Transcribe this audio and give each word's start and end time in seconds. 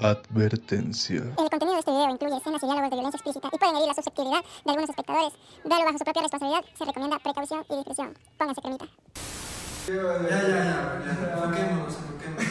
Advertencia. 0.00 1.22
El 1.38 1.50
contenido 1.50 1.72
de 1.74 1.78
este 1.80 1.90
video 1.90 2.10
incluye 2.10 2.36
escenas 2.36 2.62
y 2.62 2.66
diálogos 2.66 2.90
de 2.90 2.96
violencia 2.96 3.16
explícita 3.18 3.48
y 3.52 3.58
pueden 3.58 3.76
herir 3.76 3.88
la 3.88 3.94
susceptibilidad 3.94 4.40
de 4.42 4.70
algunos 4.70 4.90
espectadores. 4.90 5.32
Véalo 5.64 5.84
bajo 5.86 5.98
su 5.98 6.04
propia 6.04 6.22
responsabilidad. 6.22 6.64
Se 6.78 6.84
recomienda 6.84 7.18
precaución 7.18 7.64
y 7.68 7.76
discreción. 7.76 8.14
Pónganse 8.38 8.60
cremita. 8.62 8.86
Ya, 9.86 9.94
ya, 9.94 10.28
ya, 10.28 10.48
ya. 10.48 11.10
Enfoquémonos, 11.10 11.96
enfoquémonos. 11.96 12.44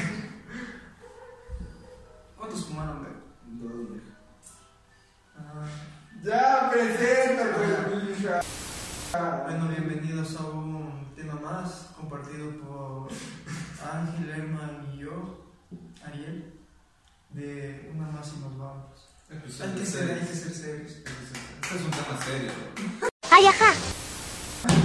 ¿Cuántos 2.38 2.65
fumaron, 2.65 3.00
güey? 3.00 3.14
Dos, 3.48 4.02
Ah, 5.38 5.66
Ya, 6.23 6.70
presenta, 6.71 7.43
pues, 7.55 8.20
hija. 8.20 8.41
Bueno, 9.45 9.68
bienvenidos 9.70 10.36
a 10.39 10.43
un 10.50 11.14
tema 11.15 11.36
más 11.36 11.92
compartido 11.95 12.51
por 12.59 13.07
Ángel, 13.89 14.29
Herman 14.29 14.92
y 14.93 14.98
yo, 15.00 15.45
Ariel, 16.06 16.57
de 17.37 17.91
Una 17.93 18.07
más 18.07 18.27
y 18.36 18.39
nos 18.39 18.57
vamos. 18.57 18.86
Hay 19.29 19.37
que 19.39 19.86
ser, 19.86 20.09
hay 20.11 20.19
que 20.21 20.33
ser 20.33 20.51
serios. 20.51 20.91
Este 20.91 21.75
es 21.75 21.82
un 21.83 21.91
tema 21.91 22.19
serio. 22.25 22.51
¡Ay, 23.29 23.45
ajá! 23.45 23.73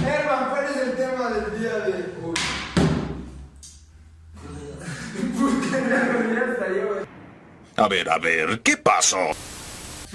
Herman, 0.05 0.49
¿cuál 0.51 0.65
es 0.65 0.77
el 0.77 0.95
tema 0.95 1.29
del 1.29 1.59
día 1.59 1.79
de 1.79 1.93
hoy? 1.93 2.33
Puta, 5.39 6.67
yo. 6.75 7.83
A 7.83 7.87
ver, 7.87 8.09
a 8.09 8.19
ver, 8.19 8.61
¿qué 8.61 8.77
pasó? 8.77 9.17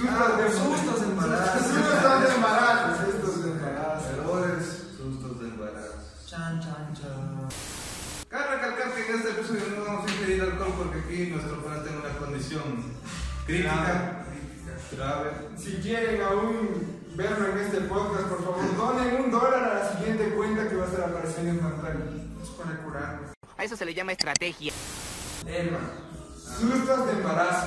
Ah, 0.08 0.38
sustos 0.48 1.00
de 1.00 1.06
embarazo. 1.06 1.58
Sustos 1.58 2.22
de 2.22 2.34
embarazo, 2.36 3.04
sustos 3.04 3.44
de 3.44 3.50
embarazo. 3.50 4.10
Errores, 4.10 4.64
sustos 4.96 5.40
de 5.40 5.48
embarazo. 5.48 5.94
Chan, 6.24 6.60
chan, 6.60 6.94
chan. 6.94 7.48
Cabe 8.28 8.56
recalcar 8.56 8.94
que 8.94 9.10
en 9.10 9.18
este 9.18 9.30
episodio 9.30 9.62
no 9.76 9.84
vamos 9.84 10.07
a 10.07 10.07
ingerir 10.28 10.42
alcohol 10.42 10.74
porque 10.76 10.98
aquí 11.00 11.30
nuestro 11.30 11.62
pana 11.62 11.82
tiene 11.82 11.98
una 11.98 12.18
condición 12.18 12.62
crítica, 13.46 14.24
grave. 14.92 15.30
Si 15.56 15.72
quieren 15.76 16.22
aún 16.22 17.00
verlo 17.14 17.48
en 17.52 17.58
este 17.58 17.80
podcast, 17.82 18.28
por 18.28 18.44
favor, 18.44 18.76
donen 18.76 19.24
un 19.24 19.30
dólar 19.30 19.64
a 19.64 19.74
la 19.74 19.92
siguiente 19.92 20.30
cuenta 20.34 20.68
que 20.68 20.76
va 20.76 20.84
a 20.84 20.88
estar 20.88 21.08
apareciendo 21.08 21.50
en 21.50 21.58
pantalla. 21.58 22.04
Es 22.42 22.48
para 22.50 22.82
curarnos. 22.82 23.30
A 23.56 23.64
eso 23.64 23.76
se 23.76 23.84
le 23.84 23.94
llama 23.94 24.12
estrategia. 24.12 24.72
Herman, 25.46 25.90
sustos 26.36 27.06
de 27.06 27.12
embarazo. 27.12 27.66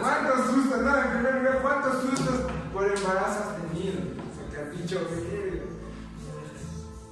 ¿Cuántos 0.00 0.46
sustos? 0.46 0.82
No, 0.82 1.02
en 1.02 1.10
primer 1.10 1.34
lugar, 1.36 1.62
¿cuántos 1.62 2.02
sustos 2.02 2.40
por 2.72 2.84
embarazo 2.84 3.44
has 3.44 3.56
tenido? 3.56 3.98
O 4.26 4.52
sea, 4.52 4.64
capicho, 4.64 5.00
verga. 5.10 5.64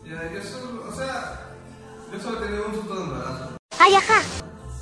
Ya, 0.04 0.32
yo 0.32 0.42
solo, 0.42 0.65
yo 2.16 2.22
solo 2.22 2.38
he 2.38 2.46
tenido 2.46 2.66
un 2.68 2.74
susto 2.74 2.94
de 2.94 3.02
embarazo. 3.04 3.56
¡Ay, 3.78 3.94
ajá! 3.94 4.22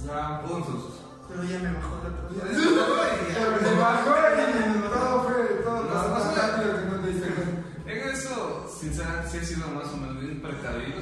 Ya, 0.07 0.43
Un 0.55 0.65
susto. 0.65 1.25
Pero 1.29 1.43
ya 1.45 1.59
me 1.59 1.73
bajó 1.73 2.01
la. 2.05 2.11
Pero 2.29 3.59
se 3.71 3.75
bajó 3.75 4.11
y 4.11 4.93
todo 4.93 5.23
fue, 5.25 5.45
todo 5.65 5.83
No, 5.85 5.91
pasó 5.91 6.35
sé. 6.35 6.41
rápido 6.41 6.77
que 6.79 6.85
no 6.87 6.97
te 7.03 7.13
cuenta. 7.13 7.91
En 7.91 7.99
eso, 8.11 8.67
sinceramente, 8.81 9.31
sí 9.31 9.37
he 9.39 9.45
sido 9.45 9.69
más 9.69 9.93
o 9.93 9.97
menos 9.97 10.21
bien 10.21 10.41
precavido 10.41 11.01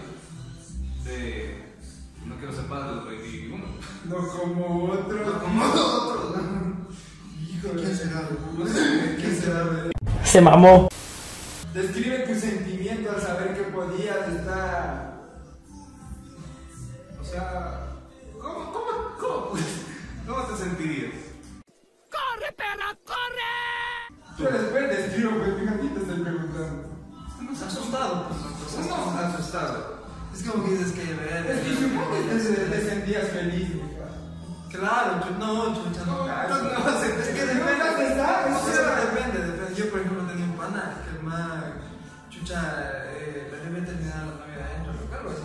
de... 1.04 1.74
No 2.24 2.36
quiero 2.36 2.52
ser 2.54 2.66
padre 2.66 2.88
de 2.90 2.94
los 2.96 3.08
21. 3.08 3.64
No 4.04 4.16
como 4.28 4.84
otros. 4.92 5.26
No 5.26 5.40
como 5.40 5.64
otros. 5.64 6.36
Hijo 7.40 7.68
¿Quién 7.74 7.96
será? 7.96 8.28
No 8.56 8.66
sé, 8.66 9.16
¿quién 9.20 9.36
será? 9.40 9.90
Se 10.24 10.40
mamó. 10.40 10.88
Describe 11.74 12.20
tu 12.28 12.38
sentimiento 12.38 13.10
al 13.10 13.20
saber 13.20 13.54
que 13.54 13.62
podías 13.64 14.28
estar. 14.28 15.01
Sea, 17.32 17.86
¿cómo, 18.42 18.72
cómo, 18.72 19.16
cómo, 19.18 19.50
cómo 20.26 20.42
te 20.44 20.56
sentirías? 20.62 21.12
Yo 24.38 24.50
después 24.50 24.88
describo, 24.88 25.30
pues 25.38 25.54
fíjate, 25.58 25.88
te 25.88 26.00
estoy 26.00 26.20
preguntando. 26.24 26.88
Nos 27.40 27.62
ha 27.62 27.66
asustado, 27.66 28.28
pues. 28.28 28.40
nos 28.42 28.86
ha 28.86 28.90
¿Cómo 28.90 29.18
asustado. 29.18 29.28
asustado? 29.34 29.98
Es 30.34 30.42
como 30.42 30.64
que 30.64 30.70
dices 30.72 30.92
que. 30.92 31.02
Es 31.02 31.60
que 31.60 31.74
supongo 31.74 32.10
que 32.12 32.20
te, 32.22 32.36
te 32.70 32.88
sentías 32.90 33.28
feliz. 33.28 33.68
Claro, 34.70 35.20
chu- 35.22 35.38
no, 35.38 35.74
chucha, 35.74 36.04
no. 36.04 36.26
No, 36.26 36.48
no, 36.48 36.78
no, 36.78 37.02
es 37.02 37.28
que 37.28 37.46
depende. 37.46 37.64
depende, 37.64 39.38
depende. 39.46 39.74
Yo, 39.74 39.90
por 39.90 40.00
ejemplo, 40.00 40.24
tenía 40.26 40.44
un 40.44 40.56
pana 40.56 40.94
que 41.04 41.16
el 41.16 41.22
man, 41.22 41.74
chucha, 42.28 42.60
eh, 43.14 43.48
la 43.50 43.58
debe 43.58 43.80
terminar 43.86 44.16
la 44.16 44.24
novia 44.24 44.64
adentro, 44.66 44.92
claro, 45.08 45.30
así 45.30 45.42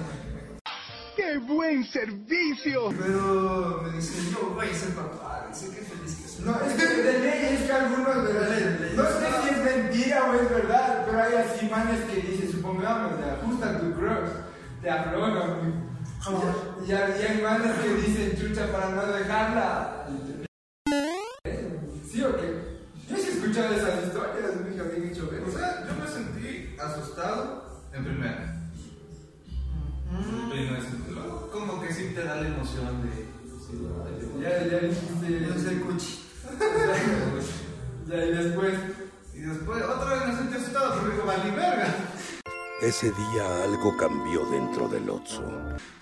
¡Qué 1.27 1.39
buen 1.39 1.83
servicio! 1.83 2.89
Pero 2.97 3.81
me 3.83 3.91
dice, 3.97 4.31
yo 4.31 4.51
voy 4.55 4.65
a 4.69 4.73
ser 4.73 4.91
papá, 4.95 5.45
dice 5.49 5.75
que 5.75 5.81
feliz 5.81 6.15
que 6.15 6.25
soy. 6.29 6.45
No, 6.45 6.55
es 6.61 6.73
que 6.73 6.87
de 6.87 7.19
ley 7.19 7.55
es 7.57 7.63
que 7.65 7.71
algunos 7.73 8.23
de 8.27 8.33
la 8.33 8.47
ley. 8.47 8.93
No 8.95 9.03
sé 9.03 9.27
si 9.43 9.49
es 9.49 9.57
mentira 9.57 10.23
o 10.23 10.33
es 10.35 10.49
verdad, 10.49 11.03
pero 11.05 11.21
hay 11.21 11.33
así 11.35 11.65
manes 11.69 11.99
que 12.05 12.21
dicen, 12.21 12.49
supongamos, 12.49 13.17
te 13.19 13.29
ajustan 13.29 13.77
tu 13.81 13.99
cross, 13.99 14.29
te 14.81 14.89
aflojan. 14.89 15.83
Y, 16.87 16.91
hay- 16.93 17.13
y 17.19 17.25
hay 17.25 17.41
manes 17.41 17.77
que 17.77 17.93
dicen 17.95 18.37
chucha 18.39 18.71
para 18.71 18.89
no 18.91 19.05
dejarla. 19.07 20.07
¿Sí 22.09 22.23
o 22.23 22.37
qué? 22.37 22.77
Yo 23.09 23.17
sí 23.17 23.27
he 23.27 23.31
escuchado 23.33 23.73
esas 23.75 24.05
historias, 24.05 24.51
me 24.55 25.11
hecho 25.11 25.29
ver. 25.29 25.43
O 25.43 25.51
sea, 25.51 25.85
yo 25.85 25.93
me 26.01 26.07
sentí 26.09 26.77
asustado 26.79 27.83
en 27.91 28.03
primera. 28.05 28.56
Te 32.17 32.23
da 32.23 32.35
la 32.41 32.47
emoción 32.47 33.01
de... 33.03 33.27
Ya, 34.41 34.65
ya 34.67 34.79
dijiste. 34.79 35.47
Yo 35.47 35.59
soy 35.59 35.75
cuchi. 35.79 36.23
Ya, 38.07 38.23
y 38.25 38.31
después. 38.31 38.73
Y 39.33 39.39
después 39.41 39.83
otra 39.83 40.13
vez 40.13 40.27
me 40.29 40.35
sentí 40.37 40.55
asustado 40.55 40.93
porque 40.95 41.11
digo, 41.15 41.25
vale 41.25 41.51
verga. 41.51 41.93
Ese 42.81 43.07
día 43.11 43.63
algo 43.65 43.97
cambió 43.97 44.45
dentro 44.49 44.87
del 44.87 45.09
Otso. 45.09 45.43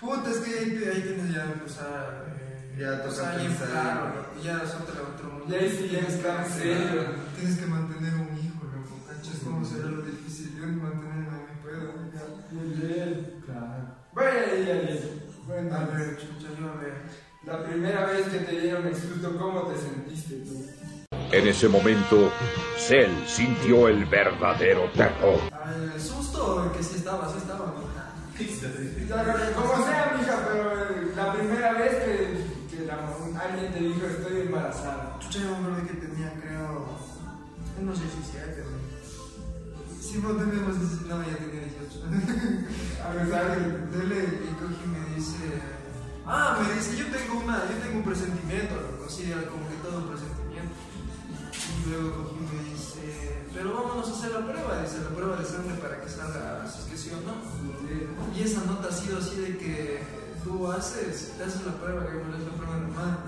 Puta, 0.00 0.30
es 0.30 0.36
que 0.38 0.50
ahí, 0.56 0.84
ahí 0.94 1.02
tienes 1.02 1.34
ya 1.34 1.42
empezar. 1.44 2.26
Eh, 2.38 2.76
Ya 2.78 3.02
toca 3.02 3.32
pensar. 3.34 3.68
claro, 3.70 4.26
ya 4.40 4.62
es 4.62 4.74
otro, 4.76 5.02
otro 5.16 5.30
mundo. 5.30 5.46
Ya 5.48 5.58
ahí 5.58 5.68
sí 5.68 5.88
ya 5.90 5.98
está 6.06 6.44
en 6.46 6.52
serio. 6.52 7.02
Tienes 7.34 7.58
que 7.58 7.66
mantener 7.66 8.14
un 8.14 8.38
hijo, 8.38 8.62
loco, 8.64 9.04
¿cachas? 9.08 9.40
¿Cómo 9.42 9.64
será 9.64 9.88
lo 9.88 10.02
difícil? 10.02 10.54
Yo 10.60 10.66
ni 10.66 10.76
mantenerme 10.80 11.26
a 11.26 11.32
mí 11.42 11.58
puedo. 11.60 11.92
ya. 12.14 12.22
Muy 12.52 12.68
bien. 12.86 13.42
Claro. 13.44 13.96
Vaya 14.14 14.30
ahí, 14.52 14.70
Ariel. 14.70 15.22
Bueno, 15.44 15.74
A 15.76 15.84
ver, 15.86 16.16
chucha, 16.18 16.48
yo 16.56 16.70
a 16.70 16.76
ver. 16.76 17.02
La 17.46 17.62
primera 17.64 18.06
vez 18.06 18.26
que 18.28 18.38
te 18.40 18.60
dieron 18.60 18.86
el 18.86 18.96
susto, 18.96 19.36
¿cómo 19.38 19.62
te 19.68 19.78
sentiste 19.78 20.34
tú? 20.46 20.66
En 21.32 21.46
ese 21.46 21.68
momento, 21.68 22.30
Cell 22.76 23.10
sintió 23.26 23.88
el 23.88 24.04
verdadero 24.06 24.90
terror. 24.92 25.38
Ay, 25.64 25.90
el 25.94 26.00
susto 26.00 26.72
que 26.76 26.82
sí 26.82 26.96
estaba, 26.96 27.28
sí 27.30 27.38
estaba, 27.38 27.74
mija. 27.78 28.12
Como 29.54 29.76
sea, 29.86 30.14
mija, 30.18 30.48
pero 30.50 30.72
eh, 30.72 31.12
la 31.16 31.32
primera 31.32 31.72
vez 31.72 31.94
que, 32.04 32.76
que 32.76 32.84
la- 32.84 33.40
alguien 33.42 33.72
te 33.72 33.78
dijo 33.80 34.06
estoy 34.06 34.40
embarazada. 34.42 35.18
Yo 35.30 35.40
me 35.40 35.56
acuerdo 35.56 35.86
que 35.86 35.94
tenía, 35.94 36.32
creo, 36.40 36.86
unos 37.80 38.00
17, 38.00 38.62
güey. 38.62 40.00
Sí, 40.00 40.18
no 40.22 40.30
teníamos 40.36 40.78
17, 40.80 41.08
no, 41.08 41.22
ya 41.22 41.36
tenía 41.36 41.62
18. 41.62 42.04
A 43.06 43.12
pesar 43.12 43.44
de 43.56 43.98
Dele, 43.98 44.24
y 44.44 44.54
cogí 44.60 44.84
y 44.84 44.88
me 44.88 45.14
dice, 45.16 45.62
ah, 46.26 46.58
me 46.60 46.74
dice, 46.74 46.96
yo 46.96 47.06
tengo 47.06 47.40
una, 47.40 47.62
yo 47.70 47.76
tengo 47.82 47.98
un 47.98 48.04
presentimiento, 48.04 48.74
loco, 48.74 49.08
sí, 49.08 49.30
como 49.50 49.68
que 49.68 49.76
todo 49.82 49.98
un 49.98 50.08
presentimiento. 50.08 50.74
Y 51.86 51.90
luego 51.90 52.24
cogí 52.24 52.36
y 52.36 52.56
me 52.56 52.70
dice, 52.70 53.42
pero 53.54 53.74
vámonos 53.74 54.08
a 54.08 54.12
hacer 54.12 54.30
la 54.32 54.46
prueba, 54.46 54.82
dice, 54.82 54.98
la 55.02 55.10
prueba 55.16 55.36
de 55.36 55.44
sangre 55.44 55.74
para 55.76 56.00
que 56.00 56.08
salga 56.08 56.66
si 56.70 56.78
es 56.80 56.84
que 56.86 56.96
sí 56.98 57.10
o 57.14 57.20
no. 57.26 57.34
Y 58.36 58.42
esa 58.42 58.64
nota 58.64 58.88
ha 58.88 58.92
sido 58.92 59.18
así 59.18 59.36
de 59.36 59.56
que 59.58 60.02
tú 60.44 60.70
haces, 60.70 61.32
te 61.38 61.44
haces 61.44 61.64
la 61.64 61.72
prueba, 61.74 62.02
que 62.06 62.18
es 62.18 62.44
la 62.44 62.52
prueba 62.56 62.76
normal. 62.78 63.18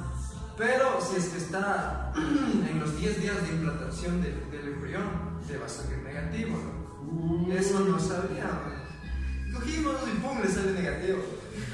Pero 0.57 0.99
si 1.01 1.17
es 1.17 1.27
que 1.29 1.39
está 1.39 2.13
en 2.17 2.81
los 2.81 2.97
10 2.99 3.23
días 3.23 3.43
de 3.43 3.49
implantación 3.55 4.21
de- 4.21 4.35
del 4.51 4.75
embrión, 4.75 5.39
te 5.47 5.57
va 5.57 5.67
a 5.67 5.69
salir 5.69 5.99
negativo, 5.99 6.59
¿no? 6.59 7.53
Eso 7.55 7.81
no 7.81 7.99
sabía, 8.01 8.45
¿no? 8.45 9.59
Cogimos 9.59 9.95
y 10.13 10.19
pum, 10.19 10.41
le 10.43 10.49
sale 10.49 10.73
negativo. 10.73 11.19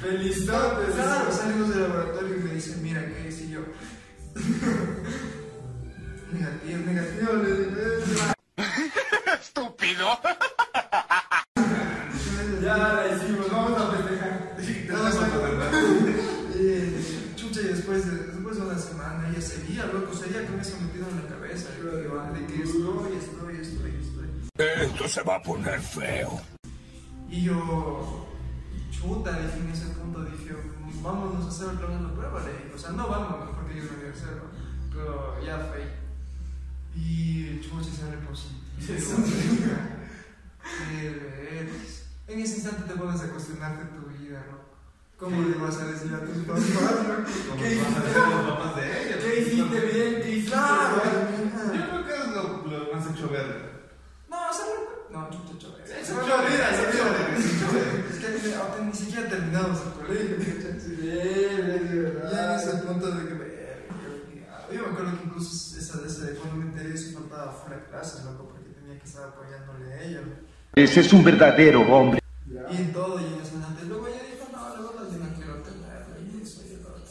Felizotes. 0.01 0.93
Claro, 0.95 1.31
salimos 1.31 1.69
del 1.69 1.81
laboratorio 1.83 2.35
y 2.35 2.39
me 2.39 2.53
dicen, 2.53 2.81
mira, 2.83 3.05
¿qué 3.05 3.27
hice 3.29 3.49
yo? 3.49 3.61
negativo, 6.31 6.77
negativo, 6.85 7.31
"Eh, 7.45 8.33
¡Estúpido! 9.41 10.19
Ya 12.61 12.77
la 12.77 13.07
hicimos, 13.15 13.51
vamos 13.51 13.81
a 13.81 13.91
festejar. 13.91 14.55
Eh, 16.57 17.33
chucha, 17.35 17.59
y 17.61 17.65
después 17.65 18.05
de, 18.05 18.11
después 18.31 18.55
de 18.55 18.61
una 18.63 18.79
semana 18.79 19.27
ella 19.29 19.41
seguía, 19.41 19.85
loco, 19.87 20.13
seguía 20.15 20.45
con 20.47 20.57
eso 20.59 20.77
metido 20.79 21.05
en 21.09 21.17
la 21.17 21.27
cabeza. 21.27 21.67
Yo 21.83 21.97
digo, 21.97 22.23
de 22.33 22.45
que 22.47 22.63
estoy, 22.63 23.17
estoy, 23.17 23.57
estoy, 23.57 23.91
estoy. 24.01 24.85
Esto 24.85 25.07
se 25.09 25.21
va 25.23 25.35
a 25.35 25.41
poner 25.43 25.81
feo. 25.81 26.39
Y 27.29 27.43
yo, 27.43 28.24
chuta, 28.95 29.31
dije 29.39 29.59
en 29.59 29.69
ese 29.69 29.87
punto, 29.87 30.23
dije, 30.23 30.55
vámonos 31.01 31.45
a 31.45 31.49
hacer 31.49 31.67
otra 31.67 31.87
vez 31.87 32.01
la 32.01 32.13
prueba, 32.13 32.43
le 32.43 32.53
dije, 32.53 32.71
o 32.73 32.77
sea, 32.77 32.91
no 32.91 33.07
vamos, 33.07 33.49
porque 33.55 33.75
yo 33.75 33.83
no 33.83 33.97
voy 33.97 34.07
a 34.07 34.11
hacerlo, 34.11 34.43
pero 34.91 35.43
ya 35.45 35.57
fue. 35.59 36.05
Y 36.95 37.61
chucha 37.61 37.91
sale 37.91 38.17
positivo. 38.17 38.65
En 42.27 42.39
ese 42.39 42.55
instante 42.55 42.91
te 42.91 42.99
pones 42.99 43.21
a 43.21 43.29
cuestionarte 43.29 43.85
tu 43.95 44.07
vida, 44.07 44.43
¿no? 44.49 44.57
¿Cómo 45.17 45.43
le 45.43 45.57
vas 45.57 45.77
a 45.77 45.85
decir 45.85 46.11
a 46.13 46.25
tus 46.25 46.37
papás, 46.47 46.63
no? 47.07 47.49
Como 47.49 47.61
¿Qué 47.61 47.75
fuera 67.65 67.81
de 67.81 67.87
clases, 67.89 68.23
loco, 68.23 68.49
porque 68.49 68.69
tenía 68.69 68.99
que 68.99 69.05
estar 69.05 69.23
apoyándole 69.29 69.93
a 69.93 70.03
ella. 70.03 70.21
¿no? 70.21 70.33
Ese 70.75 70.99
es 71.01 71.13
un 71.13 71.23
verdadero 71.23 71.81
hombre. 71.81 72.21
Ya. 72.45 72.61
Y 72.71 72.77
en 72.77 72.93
todo, 72.93 73.19
y 73.19 73.25
en 73.25 73.41
ese 73.41 73.55
instante, 73.55 73.85
luego 73.85 74.07
ella 74.07 74.21
dijo, 74.31 74.47
no, 74.51 74.69
la 74.69 74.81
verdad 74.81 75.11
yo 75.11 75.17
no 75.17 75.33
quiero 75.35 75.53
tenerla, 75.63 76.17
y 76.21 76.41
eso 76.41 76.61
y 76.63 76.81
lo 76.81 76.89
otro. 76.89 77.05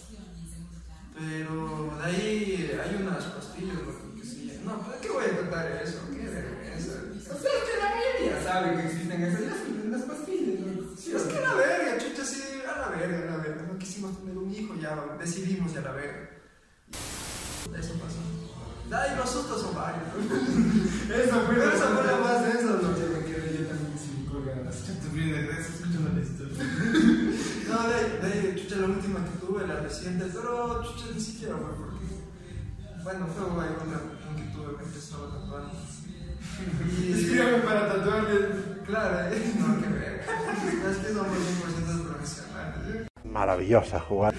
Pero 1.19 1.99
de 1.99 2.05
ahí 2.05 2.81
hay 2.85 3.03
unas 3.03 3.25
pastillas, 3.25 3.77
loco, 3.77 4.15
que 4.15 4.27
sí, 4.27 4.61
no, 4.65 4.81
¿para 4.81 4.99
qué 5.01 5.11
voy 5.11 5.25
a 5.25 5.37
contar 5.37 5.67
eso? 5.83 5.99
Qué 6.13 6.27
vergüenza. 6.29 6.93
O 7.35 7.39
sea, 7.39 7.51
que 7.51 7.75
la 7.83 7.91
mayoría 7.91 8.43
sabe 8.43 8.77
que 8.77 8.87
existen 8.87 9.23
esas 9.23 9.41
las, 9.41 9.91
las 9.91 10.03
pastillas, 10.03 10.61
¿no? 10.61 10.97
Sí, 10.97 11.13
es 11.15 11.23
que 11.23 11.41
la 11.41 11.55
verga, 11.55 11.99
chucha, 11.99 12.25
sí, 12.25 12.43
a 12.63 12.79
la 12.79 12.89
verga, 12.97 13.19
a 13.19 13.37
la 13.37 13.43
verga. 13.43 13.63
No 13.63 13.79
quisimos 13.79 14.17
tener 14.19 14.39
un 14.39 14.55
hijo, 14.55 14.75
ya 14.77 14.97
decidimos 15.19 15.73
ya 15.73 15.81
la 15.81 15.93
verga. 15.93 16.31
Y 16.91 17.79
Eso 17.79 17.95
pasó. 17.95 18.24
Ay, 18.93 19.17
los 19.17 19.31
sustos 19.31 19.63
son 19.63 19.75
varios. 19.75 20.03
Eso 21.11 21.41
fue 21.47 21.55
Pero 21.55 21.73
esa 21.73 21.87
fue 21.89 22.07
la 22.07 22.19
más 22.19 22.43
de 22.43 22.53
densa, 22.53 22.73
¿no? 22.81 22.97
Yo 22.97 23.09
me 23.17 23.25
quedé 23.25 23.59
yo 23.59 23.67
también 23.67 23.99
sin 23.99 24.27
colgadas. 24.27 24.87
De 24.87 25.51
eso, 25.51 25.73
escuchando 25.73 26.11
la 26.15 26.21
historia. 26.21 26.65
No, 27.69 27.89
de 27.89 28.19
de 28.21 28.27
ahí, 28.33 28.63
chucha, 28.63 28.77
la 28.77 28.87
última 28.87 29.25
que 29.25 29.45
tuve, 29.45 29.67
la 29.67 29.81
reciente, 29.81 30.27
pero 30.33 30.83
chucha, 30.85 31.07
ni 31.13 31.21
siquiera 31.21 31.57
fue 31.57 31.75
porque. 31.75 32.05
Bueno, 33.03 33.27
fue 33.27 33.51
guay, 33.51 33.69
una 33.85 33.99
una 33.99 34.37
que 34.37 34.53
tuve, 34.55 34.77
me 34.77 34.85
empezó 34.85 35.27
a 35.27 35.41
tatuar. 35.41 35.65
Y. 37.03 37.13
Escríbame 37.13 37.59
para 37.65 37.89
tatuarle. 37.89 38.49
Claro, 38.87 39.33
eh, 39.33 39.55
no, 39.59 39.81
qué 39.81 39.89
verga. 39.89 40.25
Es 40.91 40.97
que 40.99 41.15
somos 41.15 41.37
100% 41.37 42.07
profesionales. 42.07 42.79
¿eh? 42.95 43.09
Maravillosa 43.25 43.99
jugada. 44.01 44.35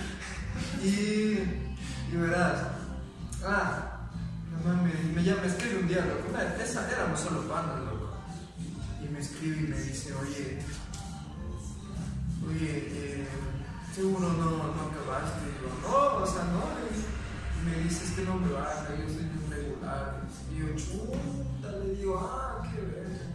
Y, 0.84 0.88
y 0.88 2.16
verás, 2.16 2.60
ah, 3.44 3.95
mi 4.66 4.72
mamá 4.72 4.90
me, 5.14 5.24
llama, 5.24 5.46
escribe 5.46 5.80
un 5.80 5.88
día, 5.88 6.06
loco, 6.06 6.30
una- 6.30 6.56
esa, 6.64 6.90
éramos 6.92 7.20
solo 7.20 7.42
panas, 7.48 7.80
loco. 7.86 8.10
Y 9.04 9.08
me 9.12 9.20
escribe 9.20 9.58
y 9.58 9.68
me 9.68 9.80
dice, 9.80 10.12
oye, 10.14 10.60
oye, 12.50 12.88
eh, 12.92 13.28
seguro 13.94 14.28
no, 14.34 14.46
no 14.74 14.82
acabaste. 14.90 15.42
Y 15.46 15.62
yo, 15.62 15.88
no, 15.88 16.24
o 16.24 16.26
sea, 16.26 16.44
no. 16.46 16.64
Y 17.62 17.66
me 17.70 17.84
dice, 17.84 18.06
es 18.06 18.12
que 18.12 18.24
no 18.26 18.36
me 18.38 18.52
baja, 18.52 18.88
yo 18.98 19.08
soy 19.14 19.24
un 19.26 19.52
regular. 19.52 20.22
Y 20.52 20.60
yo, 20.60 20.76
chuta, 20.76 21.72
le 21.78 21.96
digo, 21.96 22.18
ah, 22.20 22.64
qué 22.64 22.82
verga. 22.82 23.26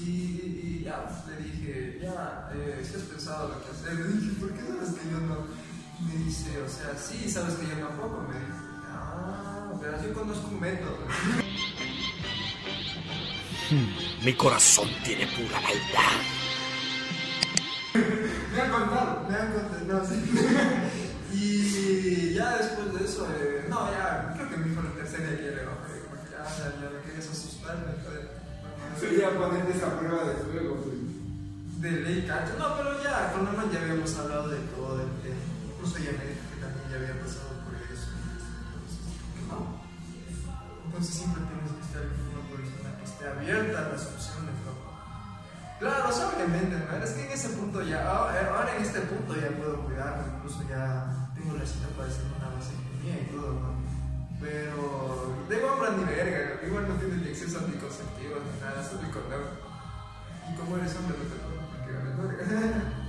Y, 0.00 0.04
y 0.10 0.82
ya, 0.84 1.06
pues, 1.06 1.38
le 1.38 1.44
dije, 1.46 1.98
ya, 2.02 2.50
eh, 2.54 2.84
si 2.86 2.96
has 2.96 3.02
pensado 3.04 3.48
lo 3.48 3.64
que 3.64 3.70
hacer. 3.70 3.94
Le 3.94 4.08
dije, 4.18 4.32
¿por 4.38 4.52
qué 4.52 4.60
sabes 4.60 4.90
que 5.00 5.10
yo 5.10 5.20
no? 5.20 5.46
Me 6.06 6.24
dice, 6.24 6.60
o 6.60 6.68
sea, 6.68 6.94
sí, 6.98 7.30
sabes 7.30 7.54
que 7.54 7.68
yo 7.68 7.86
tampoco. 7.86 8.26
Me 8.28 8.36
ah, 8.36 8.63
pero 9.84 10.14
conozco 10.14 10.48
un 10.48 10.60
método. 10.60 10.98
Mi 14.24 14.32
corazón 14.34 14.88
tiene 15.04 15.26
pura 15.26 15.60
maldad. 15.60 16.20
Me 18.54 18.60
han 18.60 18.70
contado, 18.70 19.26
me 19.28 19.36
han 19.36 19.52
contado, 19.52 19.84
no, 19.86 20.06
sí. 20.06 20.22
y 21.32 22.34
ya 22.34 22.56
después 22.56 22.94
de 22.94 23.04
eso, 23.04 23.26
eh, 23.38 23.66
no, 23.68 23.90
ya, 23.90 24.32
creo 24.34 24.48
que 24.48 24.56
me 24.56 24.68
dijo 24.68 24.82
la 24.82 24.90
tercera 24.90 25.30
día 25.30 25.36
que 25.36 25.56
le 25.56 25.64
bajé, 25.64 26.00
como 26.08 26.22
que 26.22 26.30
ya, 26.30 26.44
ya, 26.44 26.80
ya 26.80 26.90
me 26.90 27.02
querías 27.04 27.28
asustar, 27.28 27.76
me 27.78 28.02
joder. 28.02 28.30
Sería 28.98 29.36
ponerte 29.36 29.76
esa 29.76 29.98
prueba 29.98 30.24
de 30.24 30.34
fuego, 30.36 30.82
pues. 30.82 30.94
De 31.82 31.90
ley, 32.00 32.26
cacho. 32.26 32.56
No, 32.58 32.76
pero 32.76 33.02
ya, 33.02 33.32
con 33.32 33.44
Norman 33.44 33.70
ya 33.70 33.80
habíamos 33.80 34.16
hablado 34.16 34.48
de 34.48 34.58
todo 34.74 35.02
el 35.02 35.10
tema. 35.20 35.36
Incluso 35.68 35.98
ella 35.98 36.12
me 36.16 36.24
dijo 36.24 36.40
que 36.54 36.60
también 36.62 36.88
ya 36.88 36.96
había 36.96 37.20
pasado 37.20 37.53
Entonces 40.94 41.26
siempre 41.26 41.42
tienes 41.50 41.74
que 41.74 41.82
estar 41.90 42.06
con 42.06 42.22
una 42.30 42.46
persona 42.54 42.90
que 42.94 43.02
esté 43.02 43.26
abierta 43.26 43.78
a 43.82 43.88
las 43.90 44.06
opciones, 44.14 44.54
loco. 44.62 44.94
Claro, 45.82 46.06
obviamente, 46.06 46.78
¿no? 46.78 47.02
Es 47.02 47.10
que 47.18 47.26
en 47.26 47.32
ese 47.34 47.48
punto 47.58 47.82
ya, 47.82 48.06
ahora 48.06 48.76
en 48.78 48.82
este 48.84 49.00
punto 49.00 49.34
ya 49.34 49.50
puedo 49.58 49.82
cuidarme, 49.82 50.22
incluso 50.38 50.62
ya 50.70 51.34
tengo 51.34 51.58
la 51.58 51.66
cita 51.66 51.90
para 51.98 52.06
hacer 52.06 52.30
una 52.30 52.46
vasectomía 52.54 53.26
y 53.26 53.26
todo, 53.26 53.58
¿no? 53.58 53.74
Pero 54.38 55.34
de 55.50 55.64
hombre 55.66 55.90
ni 55.98 56.04
verga, 56.14 56.62
igual 56.62 56.86
no 56.86 56.94
tienes 56.94 57.26
ni 57.26 57.28
acceso 57.28 57.58
a 57.58 57.62
anticonceptivos 57.66 58.38
ni 58.38 58.54
nada, 58.62 58.78
solo 58.78 59.02
con 59.10 59.34
Y 60.46 60.54
como 60.54 60.78
eres 60.78 60.94
hombre, 60.94 61.18
no 61.18 61.26
te 61.26 61.42
porque 61.42 61.90
vale 61.90 62.38
verga. 62.38 63.00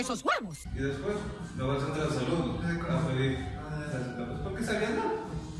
esos 0.00 0.24
huevos. 0.24 0.58
Y 0.74 0.80
después 0.80 1.16
me 1.56 1.62
voy 1.62 1.76
al 1.76 1.82
centro 1.82 2.08
de 2.08 2.14
salud 2.14 2.56
a 2.58 3.08
pedir 3.08 3.38
las 3.92 4.06
etapas. 4.08 4.40
Porque 4.44 4.64
sabía 4.64 4.90
nada. 4.90 5.12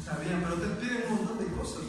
Sabían, 0.05 0.43
pero 0.43 0.55
te 0.57 0.67
piden 0.81 1.05
un 1.11 1.17
montón 1.17 1.39
de 1.39 1.47
cosas. 1.55 1.83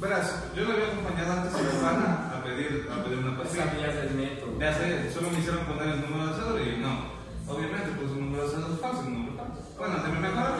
Verás, 0.00 0.44
yo 0.54 0.64
le 0.64 0.72
había 0.72 0.92
acompañado 0.92 1.32
antes 1.32 1.54
a 1.54 1.58
mi 1.58 1.68
hermana 1.68 2.32
a 2.36 2.44
pedir, 2.44 2.88
a 2.92 3.02
pedir 3.02 3.18
una 3.18 3.38
pastilla. 3.38 3.64
Sabías 3.64 3.96
el 3.96 4.14
método. 4.14 4.58
Ya 4.60 4.74
sé, 4.74 5.12
solo 5.12 5.30
me 5.30 5.38
hicieron 5.38 5.64
poner 5.64 5.88
el 5.88 6.00
número 6.02 6.26
de 6.26 6.34
cédula 6.34 6.62
y 6.62 6.78
no. 6.82 7.16
Obviamente, 7.48 7.90
pues 7.96 8.10
un 8.10 8.20
número 8.20 8.42
de 8.44 8.50
cédula 8.50 8.74
es 8.74 8.80
falso, 8.80 9.00
un 9.06 9.14
número 9.14 9.36
falso. 9.36 9.62
Bueno, 9.78 10.02
de 10.02 10.08
mi 10.12 10.18
mejor 10.18 10.55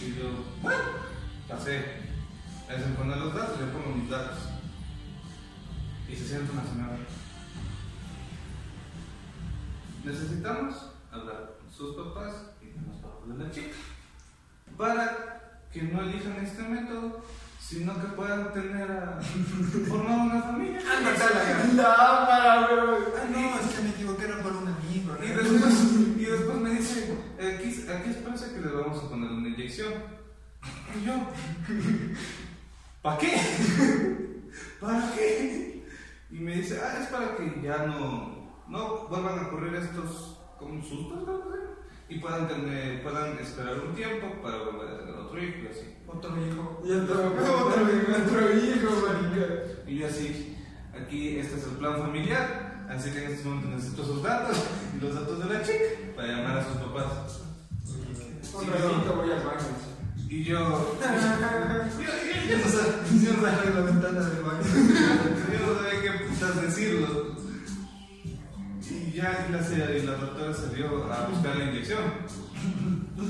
Y 0.00 0.14
yo, 0.14 0.44
bueno, 0.62 0.82
pasé. 1.48 1.84
Me 2.68 2.76
dicen, 2.76 2.94
poner 2.94 3.18
los 3.18 3.34
datos, 3.34 3.58
yo 3.60 3.70
pongo 3.72 3.94
mis 3.96 4.08
datos. 4.08 4.38
Y 6.08 6.16
se 6.16 6.28
sienta 6.28 6.52
una 6.52 6.64
señora. 6.64 6.96
Necesitamos 10.04 10.74
hablar 11.10 11.56
con 11.60 11.70
sus 11.70 11.94
papás 11.94 12.34
y 12.62 12.70
con 12.70 12.86
los 12.88 12.96
papás 12.96 13.28
de 13.28 13.44
la 13.44 13.50
chica. 13.50 13.76
Para 14.78 15.60
que 15.70 15.82
no 15.82 16.02
elijan 16.02 16.44
este 16.44 16.62
método, 16.62 17.22
sino 17.60 18.00
que 18.00 18.08
puedan 18.08 18.52
tener 18.52 18.90
a 18.90 19.20
formar 19.88 20.18
una 20.26 20.42
familia. 20.42 20.80
La 21.76 22.66
weón. 22.70 23.04
Ah, 23.16 23.28
no, 23.30 23.60
es 23.60 23.74
que 23.74 23.82
me 23.82 23.90
equivoqué, 23.90 24.24
era 24.24 24.42
por 24.42 24.52
un 24.52 24.68
amigo. 24.68 25.16
¿no? 25.18 25.71
Que 28.52 28.60
les 28.60 28.72
vamos 28.72 29.02
a 29.02 29.08
poner 29.08 29.30
una 29.30 29.48
inyección. 29.48 29.92
Y 30.96 31.06
yo, 31.06 31.14
¿para 33.02 33.18
qué? 33.18 33.32
¿Para 34.80 35.14
qué? 35.14 35.84
Y 36.30 36.34
me 36.36 36.56
dice, 36.56 36.80
ah, 36.82 36.98
es 37.02 37.08
para 37.08 37.36
que 37.36 37.60
ya 37.62 37.86
no, 37.86 38.64
no 38.68 39.08
vuelvan 39.08 39.38
a 39.38 39.48
ocurrir 39.48 39.74
estos 39.74 40.38
como 40.58 40.82
sustos. 40.82 41.28
Y 42.08 42.18
puedan, 42.18 42.46
tener, 42.46 43.02
puedan 43.02 43.38
esperar 43.38 43.80
un 43.80 43.94
tiempo 43.94 44.26
para 44.42 44.58
volver 44.58 44.88
a 44.88 44.98
tener 44.98 45.14
otro 45.14 45.42
hijo 45.42 45.58
y 45.64 45.66
así. 45.68 45.96
Otro 46.06 46.30
hijo. 46.46 46.82
Y 46.84 46.92
otro, 46.92 47.26
otro, 47.28 47.68
otro 47.68 48.56
hijo, 48.56 49.06
marica. 49.06 49.46
Y 49.86 49.98
yo 49.98 50.06
así, 50.06 50.56
aquí 50.94 51.38
este 51.38 51.56
es 51.56 51.64
el 51.64 51.76
plan 51.78 51.98
familiar, 51.98 52.86
así 52.90 53.10
que 53.10 53.24
en 53.24 53.30
este 53.32 53.48
momento 53.48 53.68
necesito 53.68 54.04
sus 54.04 54.22
datos 54.22 54.62
y 54.94 55.00
los 55.00 55.14
datos 55.14 55.38
de 55.38 55.54
la 55.54 55.62
chica 55.62 55.84
para 56.14 56.28
llamar 56.28 56.58
a 56.58 56.64
sus 56.64 56.76
papás. 56.76 57.51
Un 58.54 58.66
ratito 58.66 59.14
voy 59.16 59.30
al 59.30 59.44
baño. 59.44 59.72
Y 60.28 60.44
yo, 60.44 60.58
yo, 60.58 60.66
no 62.58 62.68
sabía, 62.70 63.70
la 63.74 63.80
ventana 63.80 64.20
del 64.20 64.42
baño. 64.42 64.62
yo 65.52 65.58
no 65.66 65.74
sabía 65.80 66.00
qué 66.02 66.10
putas 66.26 66.62
decirlo. 66.62 67.08
Y 68.90 69.12
ya 69.12 69.46
y 69.48 69.52
la, 69.52 69.60
y 69.96 70.02
la 70.02 70.16
doctora 70.16 70.52
salió 70.52 70.86
a 71.12 71.28
buscar 71.28 71.56
la 71.56 71.64
inyección. 71.64 72.02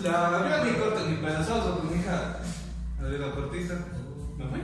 La 0.03 0.65
yo 0.65 0.65
ni 0.65 0.73
corto 0.79 1.09
ni 1.09 1.17
pedazoso, 1.17 1.79
pues 1.79 1.93
mi 1.93 2.01
hija 2.01 2.41
abrió 3.01 3.19
la 3.19 3.35
puertita, 3.35 3.75
me 4.39 4.45
fui. 4.47 4.61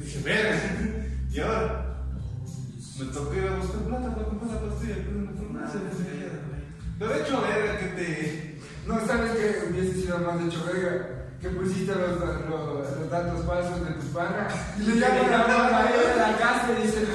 Dije, 0.00 0.20
verga, 0.24 0.56
y 1.30 1.40
ahora 1.40 1.96
me 2.98 3.04
tocó 3.06 3.34
ir 3.34 3.46
a 3.46 3.56
buscar 3.56 3.82
plata 3.82 4.14
para 4.14 4.26
comprar 4.26 4.50
la 4.50 4.60
pastilla, 4.68 4.96
pero 4.96 5.20
no 5.20 5.32
fue 5.32 5.46
nada. 5.52 6.41
Pero 7.02 7.14
he 7.16 7.20
hecho 7.20 7.42
verga 7.42 7.78
que 7.78 7.86
te. 7.86 8.58
No, 8.86 8.94
¿sabes 9.04 9.32
que 9.32 9.66
hubiese 9.68 10.02
sido 10.02 10.18
más 10.20 10.38
de 10.38 10.46
hecho 10.46 10.64
verga? 10.64 11.08
Que 11.40 11.48
pusiste 11.48 11.92
los, 11.96 12.20
los, 12.20 12.96
los 12.96 13.10
datos 13.10 13.44
falsos 13.44 13.84
de 13.84 13.94
tu 13.94 14.06
pana. 14.12 14.46
Y 14.78 14.82
le 14.82 15.00
llaman 15.00 15.34
a 15.34 15.48
la 15.48 15.70
mayor 15.82 16.06
de 16.06 16.16
la 16.16 16.38
casa 16.38 16.68
y 16.70 16.82
dicen, 16.86 17.08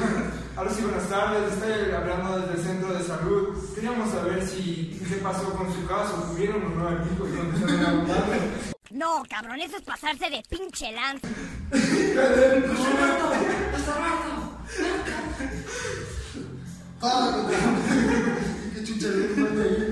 ahora 0.57 0.71
sí, 0.71 0.81
buenas 0.81 1.07
tardes, 1.07 1.53
estoy 1.53 1.95
hablando 1.95 2.37
desde 2.37 2.53
el 2.55 2.67
centro 2.67 2.93
de 2.93 3.03
salud. 3.05 3.73
Queríamos 3.75 4.11
saber 4.11 4.45
si, 4.45 4.99
qué 5.07 5.15
pasó 5.23 5.53
con 5.53 5.73
su 5.73 5.87
caso, 5.87 6.15
tuvieron 6.33 6.65
o 6.65 6.69
no 6.69 6.87
al 6.89 6.95
hijo 6.95 7.25
y 7.25 7.37
contestaron 7.37 7.79
a 7.79 7.91
la 7.93 8.03
madre. 8.03 8.39
No, 8.91 9.23
cabrón, 9.29 9.61
eso 9.61 9.77
es 9.77 9.83
pasarse 9.83 10.29
de 10.29 10.43
pinche 10.49 10.91
lanza. 10.91 11.29
Chucha 18.87 19.09
le 19.09 19.27
manda 19.35 19.63
ahí, 19.63 19.91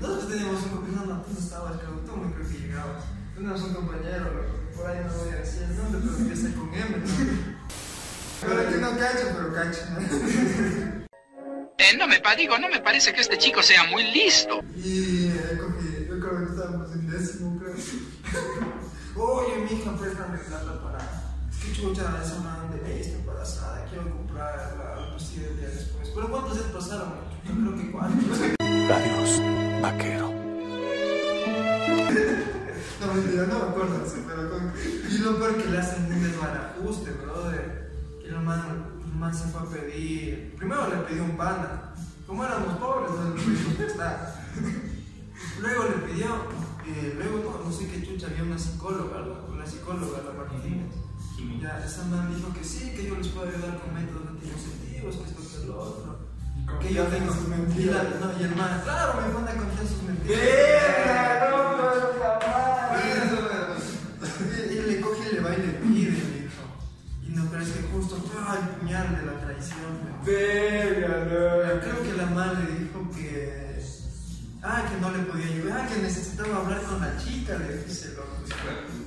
Nosotros 0.00 0.28
teníamos 0.30 0.62
un 0.62 0.68
compañero, 0.70 1.04
no, 1.04 1.22
tú 1.22 1.32
no 1.34 1.38
estabas, 1.38 1.76
creo, 1.76 1.90
tú 2.06 2.16
no 2.16 2.32
creo 2.32 2.48
que 2.48 2.58
llegabas. 2.58 3.04
Teníamos 3.34 3.62
un 3.64 3.74
compañero, 3.74 4.30
por 4.74 4.86
ahí 4.86 5.04
no 5.04 5.12
voy 5.12 5.28
a 5.28 5.36
decir 5.36 5.64
el 5.64 5.76
nombre, 5.76 6.00
pero 6.02 6.16
empieza 6.16 6.48
con 6.56 6.72
M, 6.72 6.96
¿no? 7.04 8.48
Para 8.48 8.68
que 8.70 8.76
no 8.76 8.96
cacha, 8.96 9.36
pero 9.36 9.52
cacha. 9.52 9.98
Eh, 11.76 11.96
no 11.98 12.06
me 12.06 12.18
digo, 12.38 12.58
no 12.58 12.68
me 12.70 12.80
parece 12.80 13.12
que 13.12 13.20
este 13.20 13.36
chico 13.36 13.62
sea 13.62 13.84
muy 13.84 14.04
listo. 14.04 14.62
Y 14.74 15.26
eh, 15.26 15.58
cogí, 15.60 16.06
yo 16.08 16.18
creo 16.18 16.38
que 16.38 16.44
estábamos 16.44 16.92
en 16.92 17.10
décimo, 17.10 17.58
creo. 17.58 17.74
Oye, 19.16 19.56
mija, 19.70 19.94
préstame 19.98 20.38
plata 20.38 20.82
para. 20.82 20.98
Es 21.50 21.58
que 21.58 21.72
chucha, 21.72 22.22
esa 22.24 22.38
man 22.40 22.70
de 22.70 22.88
ley 22.88 23.00
está 23.00 23.18
embarazada, 23.18 23.84
quiero 23.86 24.10
comprar 24.10 24.76
la 24.78 25.12
pastilla 25.12 25.48
del 25.48 25.58
día 25.58 25.68
después. 26.54 26.54
Pero 26.54 26.54
¿cuántos 26.54 26.54
días 26.54 26.72
pasaron? 26.72 27.08
Yo 27.46 27.52
creo 27.54 27.76
que 27.76 27.90
cuatro. 27.90 28.16
Adiós, 28.94 29.30
vaquero. 29.82 30.26
No, 33.00 33.12
mentira, 33.12 33.44
no 33.46 33.58
me 33.58 33.64
acuerdo, 33.66 34.06
sí, 34.06 34.22
pero 34.26 34.48
con... 34.50 34.72
Y 35.10 35.18
lo 35.18 35.36
peor 35.38 35.56
que 35.62 35.68
le 35.68 35.78
hacen 35.78 36.06
un 36.10 36.22
desbarajuste, 36.22 37.10
brother. 37.10 37.92
Que 38.22 38.28
el 38.28 38.40
man, 38.40 38.86
el 39.04 39.12
man 39.18 39.34
se 39.34 39.48
fue 39.48 39.60
a 39.60 39.64
pedir... 39.64 40.54
Primero 40.56 40.88
le 40.88 40.96
pidió 41.02 41.24
un 41.24 41.36
panda. 41.36 41.92
Como 42.26 42.44
éramos 42.46 42.78
pobres, 42.78 43.10
no 43.10 43.34
le 43.34 43.42
pudimos 43.42 43.74
prestar. 43.76 44.40
Luego 45.60 45.84
le 45.84 45.96
pidió... 46.06 46.26
eh, 46.86 47.12
luego, 47.16 47.58
no, 47.60 47.64
no 47.68 47.72
sé 47.76 47.88
qué 47.88 48.02
chucha, 48.06 48.28
había 48.28 48.44
una 48.44 48.58
psicóloga, 48.58 49.18
una 49.52 49.66
psicóloga, 49.66 50.22
la 50.24 50.32
Martínez. 50.32 50.94
Ya, 51.60 51.84
esa 51.84 52.04
man 52.06 52.34
dijo 52.34 52.54
que 52.54 52.64
sí, 52.64 52.94
que 52.96 53.06
yo 53.06 53.16
les 53.16 53.28
puedo 53.28 53.48
ayudar 53.48 53.80
con 53.80 53.92
métodos 53.92 54.28
anticonceptivos, 54.28 55.16
que 55.16 55.24
esto, 55.24 55.60
que 55.60 55.66
lo 55.66 55.78
otro. 55.78 56.13
Que 56.80 56.94
yo 56.94 57.04
tengo 57.04 57.32
sus 57.32 57.48
mentiras. 57.48 58.04
No, 58.20 58.38
y 58.38 58.44
el 58.44 58.56
man, 58.56 58.80
claro, 58.84 59.20
me 59.20 59.32
pone 59.32 59.50
a 59.50 59.56
contar 59.56 59.86
sus 59.86 60.02
mentiras. 60.02 60.40
¡Verga! 60.40 61.50
¡No, 61.50 61.76
no, 61.76 61.94
no, 61.94 62.34
Y 64.70 64.74
y 64.74 64.82
le 64.82 65.00
coge 65.00 65.30
y 65.30 65.34
le 65.34 65.40
va 65.40 65.54
y 65.54 65.62
le 65.62 65.72
pide, 65.74 66.10
dijo. 66.10 66.64
Y 67.22 67.28
no, 67.30 67.46
pero 67.50 67.62
es 67.62 67.70
que 67.70 67.82
justo 67.92 68.16
fue 68.16 68.40
el 68.58 68.68
puñal 68.76 69.16
de 69.16 69.26
la 69.26 69.40
traición. 69.40 70.14
¡Verga, 70.26 71.14
no! 71.24 71.80
Creo 71.80 72.02
que 72.02 72.12
la 72.16 72.26
madre 72.26 72.66
dijo 72.78 73.10
que. 73.14 73.64
Ah, 74.66 74.82
que 74.88 74.98
no 74.98 75.10
le 75.10 75.18
podía 75.24 75.46
ayudar, 75.46 75.80
ah, 75.82 75.86
que 75.86 76.00
necesitaba 76.00 76.56
hablar 76.56 76.82
con 76.84 76.98
la 76.98 77.14
chica, 77.18 77.58
le 77.58 77.84
dice 77.84 78.12
el 78.12 78.18
otro. 78.18 78.56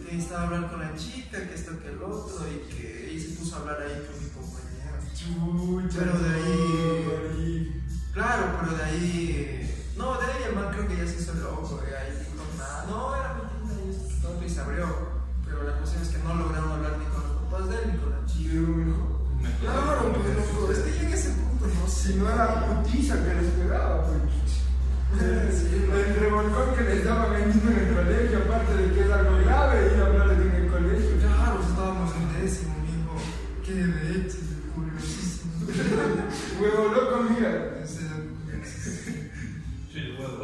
Que 0.05 0.11
necesitaba 0.13 0.43
hablar 0.43 0.69
con 0.69 0.79
la 0.79 0.95
chica, 0.95 1.47
que 1.47 1.55
esto, 1.55 1.79
que 1.79 1.89
el 1.89 2.03
otro, 2.03 2.45
y 2.47 2.71
que 2.71 3.09
ella 3.09 3.25
se 3.25 3.35
puso 3.37 3.55
a 3.55 3.59
hablar 3.61 3.81
ahí 3.81 4.05
con 4.05 4.23
mi 4.23 4.29
compañero. 4.29 4.66
Chucha, 5.17 5.97
Pero 5.99 6.19
de 6.19 6.29
ahí- 6.35 7.03
no, 7.07 8.13
Claro, 8.13 8.43
pero 8.59 8.77
de 8.77 8.83
ahí. 8.83 9.85
No, 9.97 10.13
de 10.19 10.25
ahí 10.25 10.43
el 10.49 10.55
man 10.55 10.69
creo 10.71 10.87
que 10.87 10.97
ya 10.97 11.07
se 11.07 11.15
hizo 11.21 11.33
loco, 11.35 11.81
y 11.89 11.93
ahí 11.93 12.11
dijo 12.19 12.45
nada. 12.57 12.85
No, 12.89 13.15
era 13.15 13.33
mentira, 13.33 13.81
y 13.83 14.21
todo, 14.21 14.43
y 14.45 14.49
se 14.49 14.59
abrió. 14.61 14.85
Pero 15.45 15.63
la 15.63 15.73
cuestión 15.77 16.03
es 16.03 16.09
que 16.09 16.19
no 16.23 16.35
lograron 16.35 16.71
hablar 16.71 16.97
ni 16.99 17.05
con 17.05 17.23
los 17.23 17.31
papás 17.49 17.69
de 17.69 17.75
él 17.77 17.91
ni 17.93 17.97
con 17.97 18.11
la 18.11 18.25
chica. 18.25 18.51
Claro, 19.61 20.13
pues 20.13 20.35
loco, 20.37 20.71
es 20.71 20.79
que 20.79 20.91
llega 20.99 21.15
ese 21.15 21.29
punto, 21.31 21.65
no 21.67 21.87
sé. 21.87 22.13
Si 22.13 22.15
no 22.19 22.29
era 22.29 22.65
putiza 22.65 23.23
que 23.23 23.33
les 23.33 23.51
pegaba, 23.53 24.05
pues. 24.05 24.17
El 25.17 26.15
revolcón 26.19 26.75
que 26.75 26.83
les 26.83 27.05
daba 27.05 27.33
ahí 27.35 27.45
mismo 27.45 27.71
en 27.71 27.79
el 27.79 27.95
colegio, 27.95 28.37
aparte 28.39 28.73
de 28.75 28.93
que 28.93 29.01
es 29.01 29.11
algo 29.11 29.37
grave, 29.45 29.93
ir 29.95 30.01
a 30.03 30.09
Huevo 36.59 36.87
loco, 36.93 37.23
mira. 37.29 37.79
Ese- 37.83 38.07
Sí, 39.93 40.15
huevo. 40.19 40.43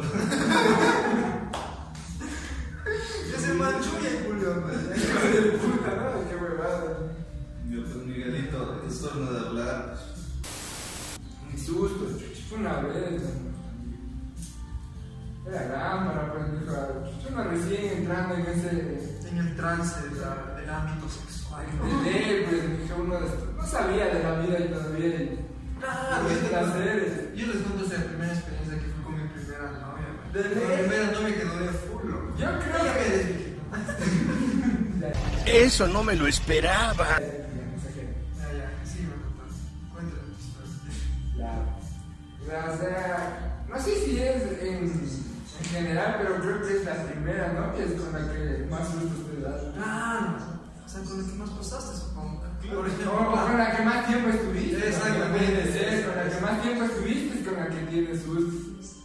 Ya 3.32 3.38
se 3.38 3.54
manchó 3.54 3.90
y 4.02 4.06
el 4.06 4.24
Julio, 4.26 4.50
de 4.54 5.58
puta, 5.58 5.90
¿no? 5.96 6.28
Qué 6.28 6.36
huevada. 6.36 6.96
Yo, 7.68 7.82
pues 7.84 7.96
Miguelito, 8.06 8.82
es 8.86 9.00
turno 9.00 9.32
de 9.32 9.38
hablar. 9.40 9.96
Un 11.52 11.58
susto, 11.58 12.06
fue 12.48 12.58
una 12.58 12.80
vez. 12.80 13.22
Era 15.46 15.68
lámpara, 15.68 16.32
pues, 16.32 16.60
dijo. 16.60 16.74
Yo 17.22 17.30
no 17.36 17.44
recién 17.44 17.98
entrando 17.98 18.34
en 18.36 18.46
ese. 18.46 19.20
En 19.30 19.38
el 19.38 19.56
trance 19.56 20.08
de 20.08 20.20
la- 20.20 20.54
del 20.60 20.70
ámbito 20.70 21.08
sexual. 21.08 21.66
de 22.04 22.10
ley, 22.12 22.46
pues, 22.48 22.80
dije 22.80 22.92
uno 22.98 23.20
de 23.20 23.26
estos. 23.26 23.54
No 23.56 23.66
sabía 23.66 24.06
de 24.06 24.22
la 24.22 24.38
vida 24.40 24.58
y 24.60 24.68
todavía. 24.68 25.43
Claro, 25.80 26.28
yo, 26.28 26.36
cuento- 26.48 27.34
yo 27.34 27.46
les 27.46 27.56
cuento 27.62 27.84
esa 27.84 28.04
primera 28.04 28.32
experiencia 28.32 28.74
que 28.78 28.86
fue 28.92 29.02
con 29.04 29.14
mi 29.22 29.28
primera 29.28 29.70
novia. 29.72 30.08
¿De 30.32 30.40
La 30.42 30.48
ley? 30.48 30.78
primera 30.78 31.06
no 31.12 31.20
me 31.22 31.34
quedó 31.34 31.56
de 31.58 31.68
full. 31.68 32.10
Yo 32.38 32.48
creo 32.60 32.80
Ella 32.80 32.94
que-. 32.98 33.54
Eso 35.64 35.86
no 35.88 36.02
me 36.02 36.14
lo 36.16 36.26
esperaba. 36.26 37.18
Ya, 37.20 37.26
ya, 38.52 38.70
sí, 38.84 39.00
me 39.02 39.14
contó. 39.22 39.44
Cuéntame 39.92 40.22
tu 40.22 40.34
historia. 40.40 41.50
La, 42.48 42.70
o 42.70 42.76
sea, 42.78 43.64
no 43.68 43.76
sé 43.80 43.90
si 44.04 44.18
es 44.20 44.42
en, 44.62 44.84
en 44.84 45.64
general, 45.70 46.16
pero 46.18 46.36
creo 46.40 46.62
que 46.66 46.76
es 46.78 46.84
la 46.84 47.02
primera 47.04 47.52
novia 47.52 47.84
es 47.84 48.00
con 48.00 48.12
la 48.12 48.32
que 48.32 48.66
más 48.70 48.88
sustos 48.88 49.26
te 49.30 49.40
das. 49.42 49.60
Claro. 49.74 50.36
O 50.84 50.88
sea, 50.88 51.00
con 51.02 51.20
el 51.20 51.26
que 51.26 51.32
más 51.36 51.50
pasaste, 51.50 51.96
supongo. 51.96 52.44
Por 52.64 52.76
O, 52.78 52.86
ejemplo, 52.86 53.12
o 53.12 53.32
con 53.46 53.58
la 53.58 53.76
que 53.76 53.82
más 53.82 54.06
tiempo 54.06 54.28
estuviste. 54.30 54.88
Exactamente. 54.88 55.52
Puede 55.52 55.72
ser, 55.72 56.06
Con 56.06 56.16
la 56.16 56.30
que 56.30 56.40
más 56.40 56.62
tiempo 56.62 56.84
estuviste 56.84 57.38
es 57.40 57.46
con 57.46 57.56
la 57.60 57.63
que 57.74 57.86
tienes 57.90 58.22
sustos. 58.22 59.02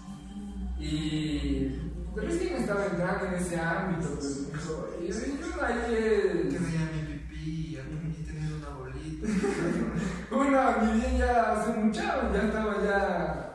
Y 0.80 1.72
recién 2.16 2.56
estaba 2.56 2.86
entrando 2.86 3.26
en 3.26 3.34
ese 3.34 3.60
ámbito, 3.60 4.16
pues 4.16 4.40
me 4.42 4.58
dijo, 4.58 4.90
y 5.02 5.08
yo 5.08 5.66
ahí 5.66 5.76
que 5.88 6.48
es. 6.48 6.62
veía 6.62 6.92
mi 6.94 7.18
pipí 7.18 7.46
y 7.46 7.78
y 7.78 8.24
tenía 8.24 8.56
una 8.56 8.70
bolita. 8.70 9.28
Uno, 10.32 10.94
ni 10.94 11.02
bien 11.02 11.18
ya 11.18 11.52
hace 11.52 11.80
mucho, 11.80 12.02
ya 12.02 12.44
estaba 12.44 12.84
ya 12.84 13.50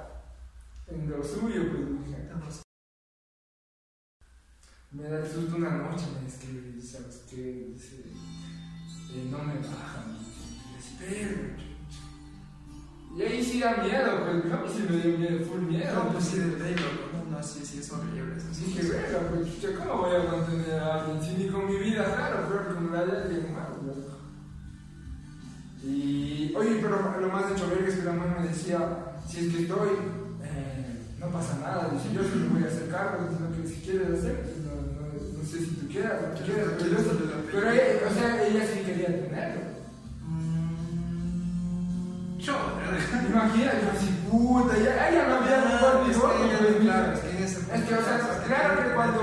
en 0.89 1.09
lo 1.09 1.23
suyo, 1.23 1.71
pues 1.71 2.07
dije, 2.07 2.29
Me 4.91 5.09
da 5.09 5.19
el 5.19 5.29
susto 5.29 5.57
una 5.57 5.71
noche, 5.71 6.07
me 6.23 6.29
escribe 6.29 6.81
¿sabes 6.81 7.25
qué? 7.29 7.73
Dice, 7.73 8.05
eh, 9.13 9.29
no 9.29 9.39
me 9.39 9.55
bajan. 9.55 10.19
Espero. 10.79 11.57
Y 13.17 13.23
ahí 13.23 13.45
sí 13.45 13.61
da 13.61 13.77
miedo, 13.79 14.14
pues 14.43 14.55
a 14.55 14.57
mí 14.59 14.69
sí 14.75 14.87
me 14.89 14.97
dio 14.97 15.19
miedo, 15.19 15.45
full 15.47 15.61
miedo. 15.63 15.95
No, 15.95 16.09
pues 16.13 16.25
sí, 16.25 16.39
de 16.39 16.59
ley, 16.59 16.75
loco. 16.75 17.25
No, 17.31 17.37
no, 17.37 17.43
sí, 17.43 17.61
sí, 17.65 17.79
es 17.79 17.93
horrible. 17.93 18.37
eso 18.37 18.47
sí. 18.53 18.65
Dije, 18.67 18.83
verga, 18.89 19.19
pues 19.31 19.55
chucha, 19.55 19.69
¿cómo 19.79 20.03
voy 20.03 20.15
a 20.17 20.25
mantener 20.31 20.81
a 20.81 20.95
alguien? 21.05 21.23
Si 21.23 21.31
ni 21.43 21.49
con 21.51 21.67
mi 21.67 21.77
vida, 21.79 22.05
claro, 22.15 22.47
pero 22.49 22.75
como 22.75 22.91
la 22.95 23.05
de 23.05 23.17
alguien 23.23 23.55
más, 23.55 23.69
loco. 23.85 24.11
Y, 25.83 26.53
oye, 26.57 26.79
pero 26.81 27.21
lo 27.21 27.29
más 27.29 27.51
hecho 27.53 27.69
verga 27.69 27.89
es 27.89 27.95
que 27.97 28.05
la 28.05 28.13
mamá 28.13 28.37
me 28.41 28.49
decía, 28.49 28.79
si 29.29 29.47
es 29.47 29.53
que 29.55 29.63
estoy, 29.63 29.91
eh, 30.43 30.97
no 31.21 31.27
pasa 31.29 31.59
nada, 31.61 31.91
dice, 31.93 32.15
yo 32.15 32.23
sí 32.23 32.37
me 32.39 32.49
voy 32.55 32.65
a 32.65 32.69
hacer 32.73 32.89
cargo, 32.89 33.29
sino 33.29 33.53
que 33.53 33.69
si 33.69 33.81
quieres 33.83 34.19
hacer, 34.19 34.41
pues 34.43 34.57
no, 34.65 34.73
no, 34.73 35.03
no 35.39 35.45
sé 35.45 35.59
si 35.61 35.67
tú 35.77 35.87
quieras, 35.89 36.23
no 36.23 36.29
tú 36.39 36.45
quieras, 36.45 36.69
pero, 36.79 36.91
yo- 36.91 36.97
pero 37.53 37.71
ella, 37.71 37.85
o 38.09 38.11
sea, 38.15 38.47
ella 38.47 38.65
sí 38.67 38.79
quería 38.81 39.07
tenerlo. 39.09 39.61
Mm, 40.25 42.39
¿no? 42.47 42.57
Imagínate, 43.29 43.85
así, 43.95 44.09
puta, 44.39 44.77
ya, 44.79 45.11
ya 45.11 45.29
no 45.29 45.35
había 45.37 45.59
mejor 45.65 46.11
es 46.11 46.17
que 46.17 46.23
no, 46.23 46.79
claro, 46.81 47.13
pues, 47.13 47.25
es 47.25 47.59
que 47.85 47.95
Es 47.95 48.01
o 48.01 48.05
sea, 48.05 48.43
claro 48.47 48.83
que 48.83 48.95
cuando, 48.95 49.21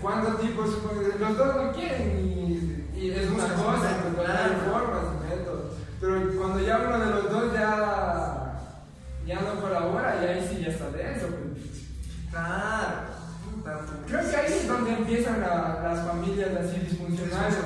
cuando 0.00 0.34
tipo, 0.36 0.66
supongo 0.66 1.00
que 1.10 1.18
los 1.18 1.36
dos 1.36 1.56
no 1.56 1.72
quieren 1.72 2.18
y, 2.18 2.98
y 2.98 3.10
es 3.10 3.28
una 3.30 3.44
cosa, 3.44 3.88
pues, 4.16 4.28
hay 4.28 4.34
claro. 4.34 4.54
formas 4.72 5.04
y 5.14 5.28
métodos. 5.30 5.72
Pero 6.00 6.38
cuando 6.38 6.60
ya 6.60 6.78
uno 6.86 6.98
de 6.98 7.10
los 7.10 7.30
dos 7.32 7.52
ya, 7.52 8.60
ya 9.26 9.40
no 9.40 9.60
colabora, 9.60 10.16
y 10.22 10.26
ahí 10.26 10.48
sí 10.48 10.62
ya 10.64 10.68
está 10.70 10.90
denso. 10.90 11.26
Pues. 11.26 11.82
Claro. 12.30 13.08
Creo 14.06 14.30
que 14.30 14.36
ahí 14.36 14.52
es 14.52 14.68
donde 14.68 14.92
empiezan 14.94 15.40
la- 15.40 15.80
las 15.82 16.06
familias 16.06 16.50
así 16.56 16.78
disfuncionales. 16.80 17.56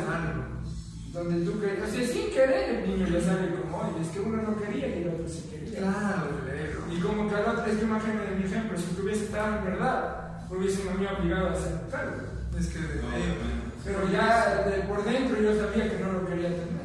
Donde 1.12 1.44
tú 1.44 1.60
querías, 1.60 1.90
o 1.90 1.92
sea, 1.92 2.06
sin 2.06 2.30
querer 2.30 2.70
el 2.70 2.88
niño 2.88 3.06
ya 3.06 3.20
sale 3.20 3.54
como, 3.54 3.76
oye, 3.82 4.00
es 4.00 4.08
que 4.08 4.20
uno 4.20 4.42
no 4.42 4.56
quería 4.56 4.88
y 4.88 5.02
el 5.02 5.08
otro 5.10 5.28
sí 5.28 5.46
quería. 5.50 5.78
Claro. 5.78 6.42
Y 6.90 7.00
como 7.00 7.28
que 7.28 7.34
al 7.34 7.48
otro, 7.48 7.66
es 7.66 7.76
que 7.76 7.84
imagínate 7.84 8.34
mi 8.34 8.44
ejemplo, 8.44 8.78
si 8.78 8.94
tuviese 8.94 9.24
estado 9.24 9.58
en 9.58 9.64
verdad, 9.64 10.46
hubiese 10.48 10.88
a 10.88 10.94
mí 10.94 11.06
obligado 11.06 11.48
a 11.48 11.52
hacer 11.52 11.80
claro. 11.90 12.12
Es 12.58 12.66
que 12.68 12.78
de. 12.78 13.02
Pero 13.84 14.08
ya 14.10 14.64
de 14.64 14.82
por 14.84 15.04
dentro 15.04 15.38
yo 15.38 15.54
sabía 15.54 15.90
que 15.90 16.02
no 16.02 16.12
lo 16.12 16.26
quería 16.26 16.48
tener. 16.48 16.82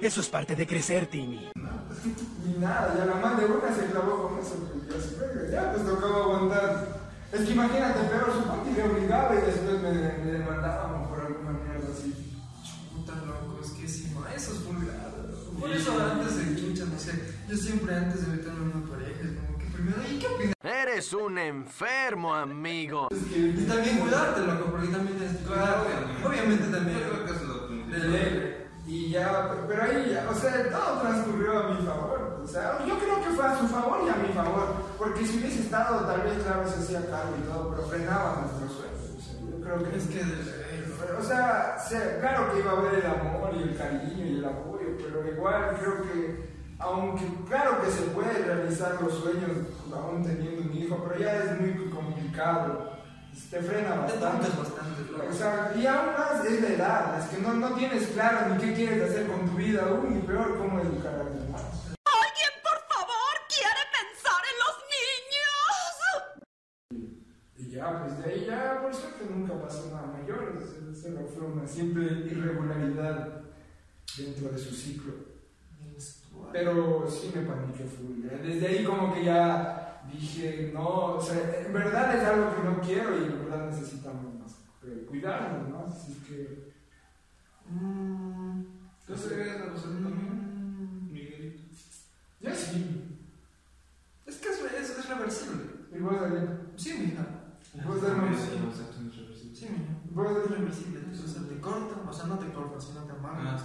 Eso 0.00 0.20
es 0.20 0.28
parte 0.28 0.56
de 0.56 0.66
crecer, 0.66 1.06
Timmy. 1.06 1.50
Ni 2.46 2.58
nada, 2.58 2.94
ya 2.96 3.04
la 3.06 3.14
madre 3.16 3.46
de 3.46 3.52
una 3.52 3.74
se 3.74 3.86
clavó 3.86 4.28
con 4.28 4.38
eso, 4.38 4.54
pues 4.72 4.88
ya 4.88 5.08
se 5.08 5.16
fue, 5.16 5.50
ya 5.50 5.72
pues 5.72 5.84
tocaba 5.84 6.24
aguantar. 6.24 7.10
Es 7.32 7.40
que 7.40 7.52
imagínate, 7.52 8.00
pero 8.10 8.32
supongo 8.32 8.64
que 8.64 8.70
me 8.70 8.82
obligaba 8.84 9.34
y 9.34 9.38
después 9.38 9.82
me, 9.82 9.90
me 9.90 10.32
demandaban 10.32 10.95
Por 15.66 15.76
eso 15.76 15.92
antes 16.00 16.36
de 16.36 16.56
chucha, 16.60 16.84
no 16.84 16.98
sé, 16.98 17.12
yo 17.48 17.56
siempre 17.56 17.94
antes 17.96 18.20
de 18.24 18.36
meterme 18.36 18.70
en 18.70 18.76
una 18.78 18.88
pareja, 18.90 19.20
es 19.22 19.36
como 19.36 19.58
que 19.58 19.66
primero, 19.66 19.98
¿y 20.08 20.18
qué 20.18 20.26
opinas? 20.28 20.54
Eres 20.62 21.12
un 21.12 21.38
enfermo, 21.38 22.34
amigo. 22.34 23.08
Y 23.10 23.64
también 23.66 23.98
cuidarte, 23.98 24.40
loco, 24.42 24.70
porque 24.70 24.88
también 24.88 25.22
es 25.22 25.36
Claro, 25.46 25.84
cuidarte. 25.84 26.26
Obviamente 26.26 26.64
también. 26.68 26.98
Yo 27.00 27.10
creo 27.10 27.24
que 27.26 27.32
eso 27.32 27.42
es 27.42 27.48
lo 27.48 27.68
de 27.68 28.08
ley. 28.08 28.52
Y 28.86 29.10
ya, 29.10 29.50
pero 29.66 29.82
ahí 29.82 30.10
ya, 30.12 30.28
o 30.30 30.34
sea, 30.34 30.70
todo 30.70 31.00
transcurrió 31.00 31.58
a 31.58 31.68
mi 31.74 31.84
favor. 31.84 32.40
O 32.44 32.46
sea, 32.46 32.78
yo 32.86 32.96
creo 32.98 33.16
que 33.24 33.30
fue 33.30 33.44
a 33.44 33.58
su 33.58 33.66
favor 33.66 33.98
y 34.06 34.08
a 34.08 34.14
mi 34.22 34.32
favor. 34.32 34.74
Porque 34.96 35.26
si 35.26 35.38
hubiese 35.38 35.62
estado, 35.62 36.06
tal 36.06 36.22
vez, 36.22 36.40
claro, 36.44 36.68
se 36.70 36.78
hacía 36.78 37.00
cargo 37.10 37.34
y 37.42 37.46
todo, 37.50 37.70
pero 37.74 37.88
frenaba 37.88 38.42
nuestros 38.42 38.72
sueños. 38.78 39.02
O 39.18 39.20
sea, 39.20 39.40
yo 39.50 39.64
creo 39.64 39.90
que 39.90 39.98
Es 39.98 40.04
que. 40.06 40.66
O 41.18 41.22
sea, 41.22 41.76
se- 41.88 42.18
claro 42.20 42.52
que 42.52 42.58
iba 42.60 42.72
a 42.72 42.76
haber 42.78 42.94
el 42.94 43.06
amor 43.06 43.50
y 43.58 43.62
el 43.62 43.76
cariño 43.76 44.26
y 44.26 44.36
el 44.38 44.44
pero 45.02 45.26
igual 45.28 45.76
creo 45.80 46.02
que, 46.02 46.56
aunque 46.78 47.24
claro 47.48 47.80
que 47.82 47.90
se 47.90 48.02
puede 48.10 48.32
realizar 48.44 49.00
los 49.02 49.14
sueños 49.14 49.50
aún 49.92 50.22
teniendo 50.22 50.62
un 50.62 50.74
hijo, 50.76 51.04
pero 51.08 51.20
ya 51.20 51.36
es 51.42 51.60
muy 51.60 51.90
complicado. 51.90 52.94
Te 53.50 53.60
frena 53.60 53.90
Te 54.06 54.18
bastante. 54.18 54.48
bastante, 54.58 55.12
loco. 55.12 55.24
O 55.30 55.32
sea, 55.32 55.72
y 55.76 55.86
aún 55.86 56.06
más 56.16 56.42
es 56.44 56.60
la 56.62 56.68
edad, 56.68 57.18
es 57.20 57.26
que 57.26 57.38
no, 57.42 57.52
no 57.54 57.74
tienes 57.74 58.06
claro 58.08 58.48
ni 58.54 58.58
qué 58.62 58.72
quieres 58.74 59.10
hacer 59.10 59.26
con 59.26 59.46
tu 59.50 59.56
vida 59.56 59.82
aún, 59.88 60.16
y 60.16 60.26
peor 60.26 60.56
cómo 60.56 60.80
educar 60.80 61.14
a 61.14 61.24
los 61.24 61.34
demás. 61.44 61.62
¿Alguien, 62.06 62.52
por 62.64 62.78
favor, 62.88 63.34
quiere 63.48 63.82
pensar 63.92 64.40
en 64.50 64.56
los 64.64 64.74
niños? 67.04 67.16
Y 67.58 67.70
ya, 67.70 68.02
pues 68.02 68.18
de 68.18 68.24
ahí 68.32 68.46
ya, 68.46 68.80
por 68.80 68.94
suerte, 68.94 69.26
nunca 69.30 69.54
pasó 69.60 69.90
nada 69.92 70.06
mayor. 70.18 70.58
es- 70.62 70.76
Solo 71.02 71.20
fue 71.28 71.44
una 71.46 71.66
simple 71.68 72.04
irregularidad 72.26 73.42
dentro 74.16 74.50
de 74.50 74.58
su 74.58 74.74
ciclo. 74.74 75.12
Pero 76.52 77.06
sí 77.10 77.32
me 77.34 77.42
paniqué 77.42 77.84
full. 77.84 78.22
ya. 78.24 78.36
Desde 78.38 78.66
ahí 78.66 78.84
como 78.84 79.12
que 79.12 79.24
ya 79.24 80.02
dije, 80.10 80.70
no, 80.72 81.14
o 81.14 81.20
sea, 81.20 81.64
en 81.66 81.72
verdad 81.72 82.14
es 82.16 82.24
algo 82.24 82.54
que 82.54 82.62
no 82.62 82.80
quiero 82.80 83.18
y 83.20 83.24
en 83.24 83.38
verdad 83.44 83.70
necesitamos 83.70 84.34
más 84.34 84.52
eh, 84.84 85.04
cuidarnos, 85.08 85.68
¿no? 85.68 85.86
Así 85.86 86.14
que... 86.26 86.72
Mm, 87.68 88.62
¿Tú 89.06 89.16
serías 89.16 89.60
la 89.60 89.66
persona 89.72 90.08
también? 90.08 91.12
Miguelito. 91.12 91.62
Yo 92.40 92.54
sí. 92.54 93.18
Es 94.24 94.36
que 94.36 94.48
es, 94.48 94.60
es, 94.60 94.98
es 94.98 95.08
reversible. 95.08 95.64
¿Y 95.92 95.98
vos, 96.00 96.20
Daniel? 96.20 96.60
Sí, 96.76 96.94
mija. 96.98 97.26
¿Vos, 97.86 98.02
Daniel? 98.02 98.34
Sí, 98.36 98.50
mija. 98.52 98.64
¿Vos, 100.12 100.30
Es 100.30 100.36
Daniel? 100.36 100.58
reversible. 100.58 101.00
Entonces 101.00 101.48
te 101.48 101.60
cortan, 101.60 102.08
o 102.08 102.12
sea, 102.12 102.26
no 102.26 102.38
te 102.38 102.52
cortan, 102.52 102.80
sino 102.80 103.02
te 103.04 103.12
amarran. 103.12 103.58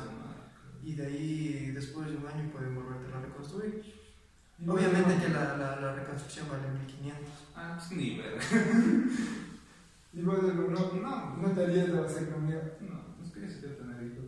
Y 0.84 0.96
de 0.96 1.06
ahí, 1.06 1.72
después 1.74 2.08
de 2.08 2.18
un 2.18 2.28
año, 2.28 2.50
pueden 2.52 2.76
volverte 2.76 3.14
a 3.14 3.22
reconstruir. 3.22 3.84
¿Y 4.60 4.66
vos, 4.66 4.76
Obviamente 4.78 5.26
que 5.26 5.30
la, 5.34 5.58
la, 5.58 5.76
la 5.80 5.94
reconstrucción 5.94 6.48
vale 6.50 6.68
1500. 6.70 7.30
Ah, 7.56 7.76
pues 7.78 7.92
ni 7.92 8.18
ver. 8.18 8.38
¿Y 10.14 10.22
vos? 10.24 10.38
No, 10.42 10.94
no, 11.02 11.38
no 11.38 11.52
te 11.54 11.64
harías 11.64 11.92
de 11.92 12.00
hacer 12.06 12.30
conmigo. 12.32 12.62
No, 12.82 13.24
es 13.26 13.32
que 13.32 13.42
yo 13.42 13.48
sí 13.48 13.58
quiero 13.60 13.76
tener 13.76 14.04
hijos. 14.04 14.26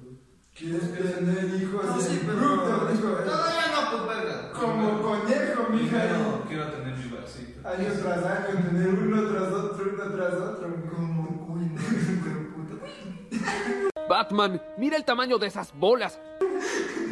¿Quieres 0.55 0.93
tener 0.93 1.61
hijos? 1.61 1.85
No, 1.85 1.99
sí, 1.99 2.21
pero- 2.25 2.87
dijo, 2.91 3.07
Todavía 3.09 3.63
no, 3.73 4.05
pues 4.05 4.17
verga. 4.17 4.51
Como 4.53 5.01
conejo, 5.01 5.69
mija. 5.71 5.99
Primero 6.03 6.45
quiero 6.47 6.71
tener 6.71 6.97
mi 6.97 7.09
barcito. 7.11 7.67
Año 7.67 7.91
tras 8.01 8.23
año, 8.23 8.69
tener 8.69 8.89
uno 8.89 9.29
tras 9.29 9.51
otro, 9.53 9.91
uno 9.93 10.15
tras 10.15 10.33
otro. 10.35 10.75
Como, 10.91 11.53
uy, 11.55 11.65
no, 11.65 11.81
pero 12.23 12.53
puta. 12.53 14.05
Batman, 14.07 14.61
mira 14.77 14.95
el 14.97 15.05
tamaño 15.05 15.37
de 15.39 15.47
esas 15.47 15.73
bolas. 15.73 16.19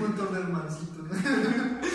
Montón 0.02 0.34
de 0.34 0.40
hermancitos. 0.40 1.08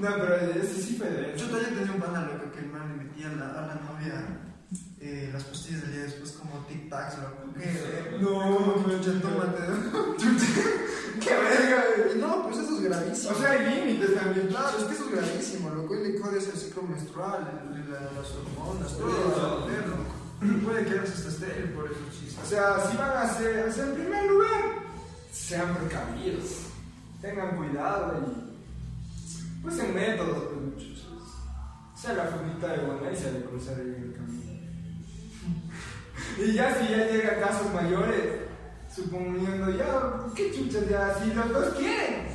No, 0.00 0.08
pero 0.16 0.34
ese 0.36 0.80
sí 0.82 0.96
fue 0.96 1.10
de 1.10 1.36
Yo 1.36 1.46
todavía 1.48 1.68
tenía 1.68 1.92
un 1.92 2.00
pana 2.00 2.22
loco 2.22 2.50
que 2.52 2.60
el 2.60 2.70
man 2.72 2.88
le 2.88 3.04
metía 3.04 3.28
a 3.28 3.32
la, 3.34 3.50
a 3.50 3.66
la 3.66 3.74
novia 3.74 4.40
eh, 4.98 5.28
las 5.32 5.44
pastillas 5.44 5.82
del 5.82 5.92
día 5.92 6.02
después 6.04 6.32
como 6.32 6.66
tic-tacs, 6.66 7.18
loco. 7.20 7.52
Que, 7.52 8.18
No, 8.20 8.56
como 8.56 8.86
que 8.86 9.00
chucha, 9.00 9.20
tómate. 9.20 9.62
¡Qué 11.20 11.34
verga! 11.34 11.84
Y 12.14 12.18
no, 12.18 12.44
pues 12.44 12.58
eso 12.58 12.76
es 12.78 12.82
gravísimo. 12.84 13.32
O 13.32 13.34
sea, 13.40 13.50
hay 13.50 13.74
límites 13.84 14.14
también. 14.14 14.46
Claro, 14.48 14.78
es 14.78 14.84
que 14.84 14.94
eso 14.94 15.04
es 15.04 15.10
gravísimo, 15.16 15.68
loco. 15.70 15.94
El 15.94 16.12
licor 16.14 16.34
es 16.34 16.48
el 16.48 16.56
ciclo 16.58 16.82
menstrual, 16.84 17.46
el- 17.74 17.90
la- 17.92 18.00
las 18.00 18.30
hormonas, 18.32 18.96
todo 18.96 19.60
volver, 19.60 19.86
loco. 19.86 20.14
Puede 20.64 20.84
quedarse 20.86 21.12
hasta 21.12 21.28
estéril 21.28 21.70
por 21.72 21.84
esos 21.90 22.10
chistes. 22.18 22.38
O 22.42 22.46
sea, 22.48 22.88
si 22.90 22.96
van 22.96 23.10
a 23.10 23.24
o 23.68 23.72
sea, 23.72 23.84
en 23.84 23.94
primer 23.94 24.24
lugar, 24.30 24.62
sean 25.30 25.74
precavidos. 25.76 26.69
Tengan 27.20 27.56
cuidado 27.56 28.18
y. 28.18 28.50
Pues 29.62 29.78
en 29.78 29.94
métodos, 29.94 30.44
pues 30.44 30.60
muchachos. 30.62 31.06
Sea 31.94 32.14
la 32.14 32.24
fundita 32.24 32.68
de 32.68 32.86
buena 32.86 33.12
y 33.12 33.16
se 33.16 33.28
ha 33.28 33.32
de 33.32 33.44
cruzar 33.44 33.78
el 33.78 34.14
camino. 34.16 34.40
Y 36.38 36.52
ya 36.54 36.74
si 36.74 36.90
ya 36.90 37.06
llega 37.06 37.32
a 37.32 37.40
casos 37.40 37.74
mayores, 37.74 38.40
suponiendo 38.94 39.70
ya, 39.76 40.32
¿qué 40.34 40.50
chuchas 40.50 40.88
ya? 40.88 41.14
Si 41.22 41.34
los 41.34 41.52
dos 41.52 41.74
quieren, 41.74 42.26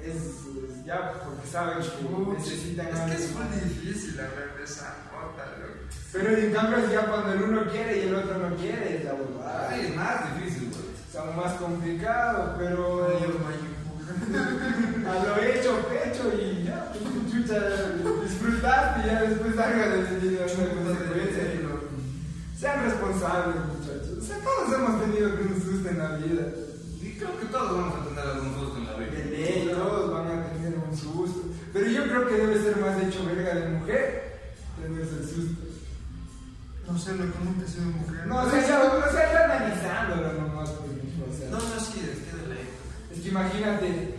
es, 0.00 0.16
es 0.16 0.84
ya 0.84 1.12
porque 1.12 1.46
saben 1.46 1.78
que 1.78 2.32
necesitan 2.32 2.88
Es 2.88 3.00
que 3.00 3.14
es 3.14 3.32
muy 3.34 3.46
difícil 3.68 4.20
hablar 4.20 4.56
de 4.56 4.64
esa 4.64 4.96
nota, 5.12 5.44
loco. 5.58 5.74
Pero 6.12 6.36
en 6.36 6.52
cambio 6.52 6.78
es 6.78 6.92
ya 6.92 7.06
cuando 7.06 7.32
el 7.32 7.42
uno 7.42 7.70
quiere 7.70 7.98
y 7.98 8.08
el 8.08 8.14
otro 8.14 8.38
no 8.38 8.56
quiere, 8.56 8.96
es 8.96 9.04
la 9.04 9.14
huevada. 9.14 9.76
Es 9.76 9.94
más 9.94 10.34
difícil, 10.34 10.70
güey. 10.70 10.84
Es 11.08 11.16
aún 11.16 11.36
más 11.36 11.52
complicado, 11.54 12.54
pero 12.58 13.06
Ay. 13.06 13.43
a 15.08 15.24
lo 15.24 15.42
hecho, 15.42 15.86
pecho 15.88 16.32
y 16.40 16.64
ya, 16.64 16.92
chucha, 17.30 17.60
disfrutaste 18.22 19.00
y 19.02 19.06
ya 19.06 19.22
después 19.22 19.54
salga 19.54 19.88
de 19.88 19.98
una 19.98 20.74
consecuencia. 20.74 21.54
y 21.54 21.62
lo- 21.62 21.84
Sean 22.58 22.84
responsables, 22.84 23.56
muchachos. 23.76 24.18
O 24.18 24.22
sea, 24.22 24.38
todos 24.38 24.72
hemos 24.78 25.00
tenido 25.02 25.36
que 25.36 25.42
un 25.44 25.60
susto 25.62 25.88
en 25.88 25.98
la 25.98 26.16
vida. 26.16 26.46
Y 27.02 27.10
creo 27.18 27.38
que 27.38 27.46
todos 27.46 27.76
vamos 27.76 28.00
a 28.00 28.08
tener 28.08 28.24
algún 28.24 28.54
susto 28.54 28.78
en 28.78 28.84
la 28.86 28.92
De 28.98 29.06
vida. 29.06 29.30
ley, 29.30 29.70
todos 29.74 30.12
van 30.12 30.26
a 30.38 30.46
tener 30.52 30.74
un 30.78 30.96
susto. 30.96 31.40
Pero 31.72 31.86
yo 31.90 32.04
creo 32.04 32.28
que 32.28 32.34
debe 32.36 32.62
ser 32.62 32.76
más 32.78 33.02
hecho 33.02 33.26
verga 33.26 33.54
de 33.54 33.68
mujer 33.68 34.24
tenerse 34.80 35.16
el 35.18 35.28
susto. 35.28 35.62
No 36.88 36.98
sé, 36.98 37.12
loco, 37.16 37.38
nunca 37.42 37.64
he 37.64 37.68
sido 37.68 37.86
mujer. 37.86 38.26
No, 38.26 38.42
o 38.42 38.50
sea, 38.50 38.60
ya, 38.60 38.82
o 38.82 39.12
sea, 39.12 39.44
analizándolo 39.44 40.32
nomás, 40.34 40.70
por 40.70 40.86
ejemplo, 40.90 41.26
o 41.30 41.36
sea. 41.36 41.48
No, 41.50 41.56
no, 41.58 41.80
sí, 41.80 42.00
es 42.00 42.18
que 42.20 42.36
de 42.42 42.54
ley. 42.54 42.68
Es 43.12 43.20
que 43.20 43.28
imagínate. 43.28 44.13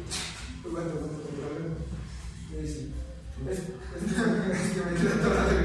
Me 3.43 3.55
toda 5.23 5.64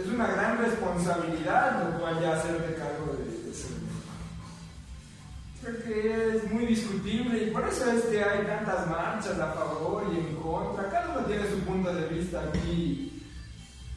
es 0.00 0.06
una 0.06 0.26
gran 0.28 0.58
responsabilidad 0.58 1.82
lo 1.82 1.98
cual 1.98 2.20
ya 2.20 2.34
hacerte 2.34 2.74
cargo 2.74 3.16
de, 3.18 3.24
de 3.24 3.50
eso. 3.50 3.68
Creo 5.60 5.82
que 5.82 6.36
es 6.36 6.52
muy 6.52 6.66
discutible 6.66 7.42
y 7.42 7.50
por 7.50 7.66
eso 7.66 7.90
es 7.90 8.04
que 8.04 8.22
hay 8.22 8.46
tantas 8.46 8.86
marchas 8.86 9.38
a 9.38 9.52
favor 9.52 10.04
y 10.12 10.18
en 10.18 10.36
contra. 10.36 10.88
Cada 10.88 11.10
uno 11.16 11.26
tiene 11.26 11.48
su 11.50 11.58
punto 11.60 11.92
de 11.92 12.06
vista 12.08 12.42
aquí. 12.42 13.22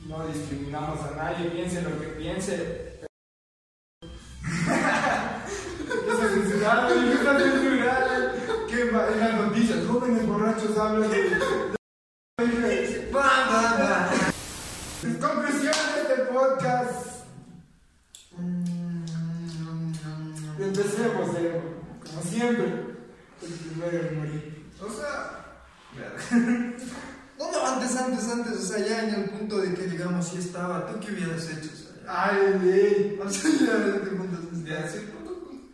No 0.07 0.25
discriminamos 0.27 0.99
a 1.01 1.15
nadie, 1.15 1.49
piense 1.51 1.81
lo 1.83 1.99
que 1.99 2.07
piense. 2.07 2.99
Eso 6.07 6.25
es 6.25 6.31
censurado, 6.33 7.05
y 7.05 7.11
está 7.11 7.39
censurado. 7.39 8.31
¿Qué 8.67 8.89
va? 8.89 9.07
En 9.09 9.19
las 9.19 9.33
noticias, 9.35 9.85
jóvenes 9.87 10.25
borrachos 10.27 10.77
hablan 10.77 11.11
de. 11.11 11.37
Va, 13.13 13.29
va, 13.51 13.61
va. 13.77 14.09
Conclusión 15.19 15.80
Empecemos, 21.05 21.35
eh, 21.37 21.61
como 22.05 22.21
siempre. 22.23 22.65
El 23.41 23.53
primero 23.53 23.97
en 24.07 24.17
morir. 24.19 24.65
O 24.81 24.89
sea, 24.89 25.37
no, 27.39 27.51
no, 27.51 27.67
antes, 27.67 27.97
antes, 27.97 28.29
antes, 28.29 28.53
o 28.53 28.61
sea, 28.61 28.85
ya 28.85 29.03
en 29.07 29.15
el 29.15 29.29
punto 29.29 29.57
de 29.59 29.73
que, 29.73 29.87
digamos, 29.87 30.27
si 30.27 30.37
estaba, 30.37 30.85
¿tú 30.87 30.99
qué 30.99 31.11
hubieras 31.13 31.49
hecho? 31.49 31.69
O 31.73 31.75
sea, 31.75 31.91
ya- 32.03 32.23
Ay, 32.23 32.59
ley. 32.63 33.19
o 33.23 33.29
sea, 33.29 33.51
ya 33.51 34.09
punto 34.09 34.37
se 34.55 34.63
Ya, 34.69 34.87
sí, 34.87 34.99
punto, 35.11 35.39
punto. 35.43 35.67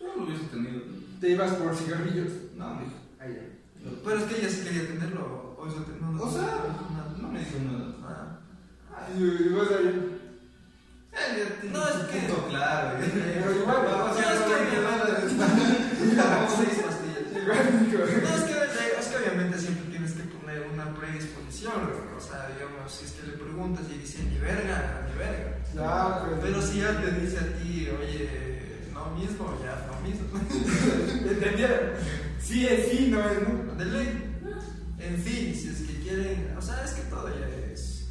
Yo 0.00 0.14
lo 0.16 0.24
hubiese 0.24 0.44
tenido. 0.44 0.80
Te 1.20 1.30
ibas 1.30 1.52
por 1.54 1.74
cigarrillos. 1.74 2.32
No, 2.56 2.74
mijo. 2.74 2.92
Ay, 3.20 3.36
ay. 3.40 3.52
Pero 4.04 4.18
es 4.18 4.24
que 4.24 4.38
ella 4.40 4.48
sí 4.50 4.62
quería 4.64 4.86
tenerlo, 4.88 5.54
o 5.58 5.66
eso 5.66 5.82
te- 5.82 6.00
no, 6.00 6.12
no, 6.12 6.22
O 6.24 6.30
sea, 6.30 6.42
no, 6.42 7.22
no 7.22 7.28
me 7.32 7.38
dijo 7.38 7.58
nada. 7.64 7.96
Ah. 8.04 8.38
Ay, 9.08 9.22
y 9.22 9.48
vos 9.50 9.68
ahí. 9.70 10.15
No, 11.72 11.88
es 11.88 11.94
que. 12.10 12.18
Punto 12.20 12.48
claro. 12.48 12.98
Pero 13.00 13.54
igual, 13.54 13.86
O 13.86 14.14
sea, 14.14 14.34
es 14.34 14.40
que. 14.40 14.76
No, 17.46 18.32
es 18.34 18.42
que, 18.42 18.54
es 18.98 19.06
que 19.06 19.16
obviamente 19.16 19.58
siempre 19.58 19.84
tienes 19.90 20.12
que 20.12 20.22
poner 20.24 20.66
una 20.72 20.94
predisposición, 20.94 21.74
¿no? 21.74 22.16
o 22.16 22.20
sea, 22.20 22.48
digamos, 22.54 22.92
si 22.92 23.04
es 23.04 23.12
que 23.12 23.26
le 23.26 23.32
preguntas 23.34 23.84
y 23.94 23.98
dice 23.98 24.22
ni 24.24 24.38
verga, 24.38 25.06
ni 25.08 25.18
verga. 25.18 25.58
Ya. 25.74 26.38
Pero 26.40 26.62
si 26.62 26.80
ya 26.80 27.00
te 27.00 27.10
dice 27.20 27.38
a 27.38 27.46
ti, 27.58 27.88
oye, 28.00 28.88
no 28.92 29.10
mismo, 29.16 29.58
ya 29.62 29.86
no 29.86 30.00
mismo. 30.00 30.26
¿Entendieron? 31.30 31.90
Sí 32.40 32.66
es 32.66 32.88
sí, 32.90 33.08
no 33.10 33.20
es 33.28 33.38
no. 33.48 33.74
De 33.74 33.84
ley. 33.84 34.32
En 34.98 35.22
fin, 35.22 35.54
si 35.54 35.68
es 35.68 35.80
que 35.82 36.00
quieren, 36.00 36.54
o 36.56 36.62
sea, 36.62 36.82
es 36.84 36.92
que 36.92 37.02
todo 37.02 37.28
ya 37.28 37.46
es. 37.72 38.06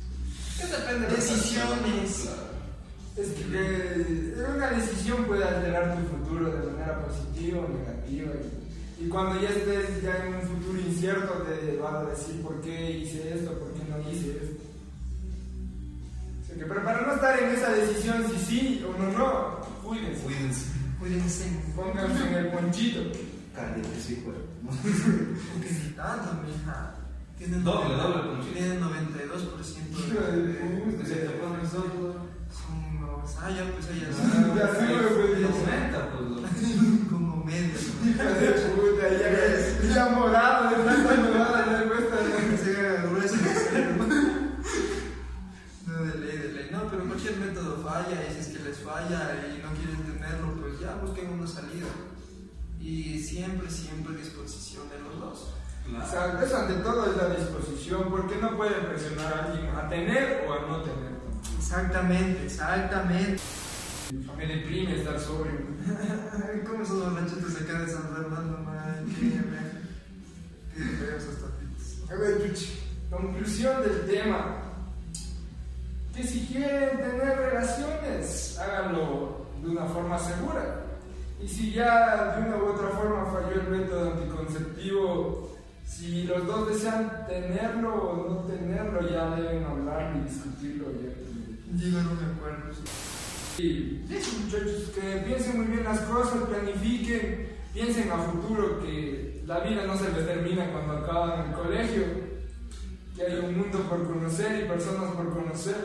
¿Qué 0.57 0.67
depende 0.67 1.07
de 1.07 1.15
Decisiones. 1.15 2.29
Es 3.17 3.29
que 3.29 3.43
eh, 3.53 4.35
una 4.55 4.69
decisión 4.71 5.23
puede 5.25 5.43
alterar 5.45 5.95
tu 5.95 6.17
futuro 6.17 6.51
de 6.51 6.71
manera 6.71 7.05
positiva 7.05 7.59
o 7.61 7.69
negativa. 7.69 8.31
Y, 8.99 9.05
y 9.05 9.07
cuando 9.07 9.41
ya 9.41 9.49
estés 9.49 10.01
ya 10.03 10.25
en 10.25 10.35
un 10.35 10.41
futuro 10.41 10.79
incierto, 10.81 11.33
te 11.43 11.77
vas 11.77 11.93
a 11.95 12.09
decir 12.09 12.41
por 12.41 12.59
qué 12.61 12.91
hice 12.99 13.33
esto, 13.35 13.51
por 13.57 13.71
qué 13.73 13.83
no 13.89 13.99
hice 14.11 14.31
esto. 14.31 14.63
O 16.43 16.47
sea 16.47 16.57
que, 16.57 16.65
pero 16.65 16.83
para 16.83 17.01
no 17.07 17.13
estar 17.13 17.39
en 17.41 17.49
esa 17.51 17.71
decisión 17.71 18.25
si 18.29 18.37
sí 18.45 18.85
o 18.85 19.01
no, 19.01 19.11
no, 19.17 19.59
cuídense. 19.83 20.21
Cuídense. 20.23 20.65
Cuídense. 20.99 21.45
Pónganse 21.75 22.27
en 22.27 22.35
el 22.35 22.47
ponchito. 22.51 22.99
Cállate, 23.55 23.81
sí, 24.05 24.21
güey. 24.25 24.37
Porque 24.65 25.71
ni 25.71 25.89
tanto, 25.91 26.33
mija. 26.45 26.95
Tienen 27.37 27.63
Doble, 27.63 27.95
doble 27.95 28.23
ponchito. 28.23 28.53
Tienen 28.53 28.81
92% 28.81 29.91
Hijo 29.91 30.21
de 30.31 30.41
de. 30.47 30.53
puta. 30.53 31.03
de- 31.09 32.24
Ah, 33.45 33.51
ya, 33.51 33.63
pues 33.73 33.87
ellas. 33.89 34.15
Ya 34.55 34.67
sí, 34.79 34.85
güey, 34.87 35.41
Los 35.41 35.53
pues, 35.53 35.69
pues. 36.49 37.09
Como 37.11 37.43
media. 37.43 37.75
Hija 38.03 38.23
de 38.23 38.51
puta, 38.73 39.07
ya, 39.09 39.93
ya 39.93 40.09
morado 40.15 40.69
de 40.69 40.83
tanta 40.83 41.15
morada 41.15 41.65
ya 41.65 41.87
cuesta. 41.87 42.15
Se 42.63 42.77
haga 42.77 43.01
grueso. 43.03 43.35
No, 45.85 46.05
de 46.05 46.17
ley, 46.17 46.37
de 46.37 46.53
ley. 46.53 46.69
No, 46.71 46.89
pero 46.89 47.05
cualquier 47.05 47.37
método 47.37 47.83
falla 47.83 48.25
y 48.27 48.33
si 48.33 48.39
es 48.39 48.47
que 48.47 48.63
les 48.63 48.79
falla 48.79 49.45
y 49.45 49.61
no 49.61 49.69
quieren 49.77 50.01
tenerlo, 50.03 50.59
pues 50.59 50.79
ya 50.79 50.95
busquen 50.95 51.29
una 51.29 51.45
salida. 51.45 51.87
Y 52.79 53.19
siempre, 53.19 53.69
siempre 53.69 54.15
disposición 54.15 54.89
de 54.89 54.99
los 54.99 55.19
dos. 55.19 55.53
O 55.85 56.09
sea, 56.09 56.41
eso 56.43 56.57
ante 56.57 56.73
todo 56.81 57.11
es 57.11 57.17
la 57.17 57.29
disposición, 57.35 58.09
porque 58.09 58.37
no 58.37 58.57
pueden 58.57 58.87
presionar 58.87 59.33
a 59.33 59.45
alguien 59.45 59.67
a 59.75 59.87
tener 59.87 60.47
o 60.47 60.53
a 60.53 60.61
no 60.61 60.81
tener. 60.81 61.14
Exactamente, 61.57 62.45
exactamente. 62.45 63.41
Me 64.37 64.45
deprime 64.45 64.95
estar 64.95 65.19
sobrio. 65.19 65.61
¿Cómo 66.67 66.83
esos 66.83 67.03
borrachitos 67.03 67.61
acá 67.61 67.81
de 67.81 67.91
San 67.91 68.03
Fernando, 68.13 68.57
man? 68.59 69.05
Qué, 69.07 69.31
qué 70.75 70.83
feos 70.83 71.23
esos 71.23 71.41
tapitos. 71.41 72.11
A 72.11 72.15
ver, 72.15 72.47
Chuchi, 72.47 72.79
conclusión 73.09 73.81
del 73.81 74.05
tema. 74.05 74.61
Que 76.15 76.23
si 76.23 76.45
quieren 76.45 76.97
tener 76.97 77.37
relaciones, 77.37 78.57
háganlo 78.59 79.47
de 79.61 79.69
una 79.69 79.85
forma 79.85 80.17
segura. 80.19 80.85
Y 81.41 81.47
si 81.47 81.71
ya 81.73 82.35
de 82.35 82.47
una 82.47 82.57
u 82.57 82.67
otra 82.67 82.89
forma 82.89 83.25
falló 83.25 83.61
el 83.61 83.67
método 83.67 84.13
anticonceptivo, 84.13 85.55
si 85.85 86.23
los 86.23 86.45
dos 86.47 86.69
desean 86.69 87.25
tenerlo 87.27 87.93
o 87.93 88.29
no 88.29 88.35
tenerlo, 88.41 89.07
ya 89.09 89.35
deben 89.35 89.63
hablar 89.63 90.15
y 90.15 90.29
discutirlo. 90.29 90.87
Ya. 90.93 91.14
Llegan 91.73 92.07
a 92.07 92.11
un 92.11 92.19
acuerdo. 92.19 92.71
Y 93.57 94.05
eso, 94.13 94.37
muchachos, 94.39 94.91
que 94.93 95.23
piensen 95.25 95.57
muy 95.57 95.67
bien 95.67 95.83
las 95.83 96.01
cosas, 96.01 96.43
planifiquen, 96.43 97.47
piensen 97.73 98.11
a 98.11 98.17
futuro 98.17 98.79
que 98.81 99.43
la 99.45 99.59
vida 99.61 99.85
no 99.85 99.97
se 99.97 100.11
determina 100.11 100.71
cuando 100.71 100.97
acaban 100.97 101.49
el 101.49 101.55
colegio, 101.55 102.03
que 103.15 103.23
hay 103.23 103.39
un 103.39 103.57
mundo 103.57 103.79
por 103.89 104.05
conocer 104.05 104.63
y 104.63 104.67
personas 104.67 105.11
por 105.11 105.33
conocer. 105.33 105.75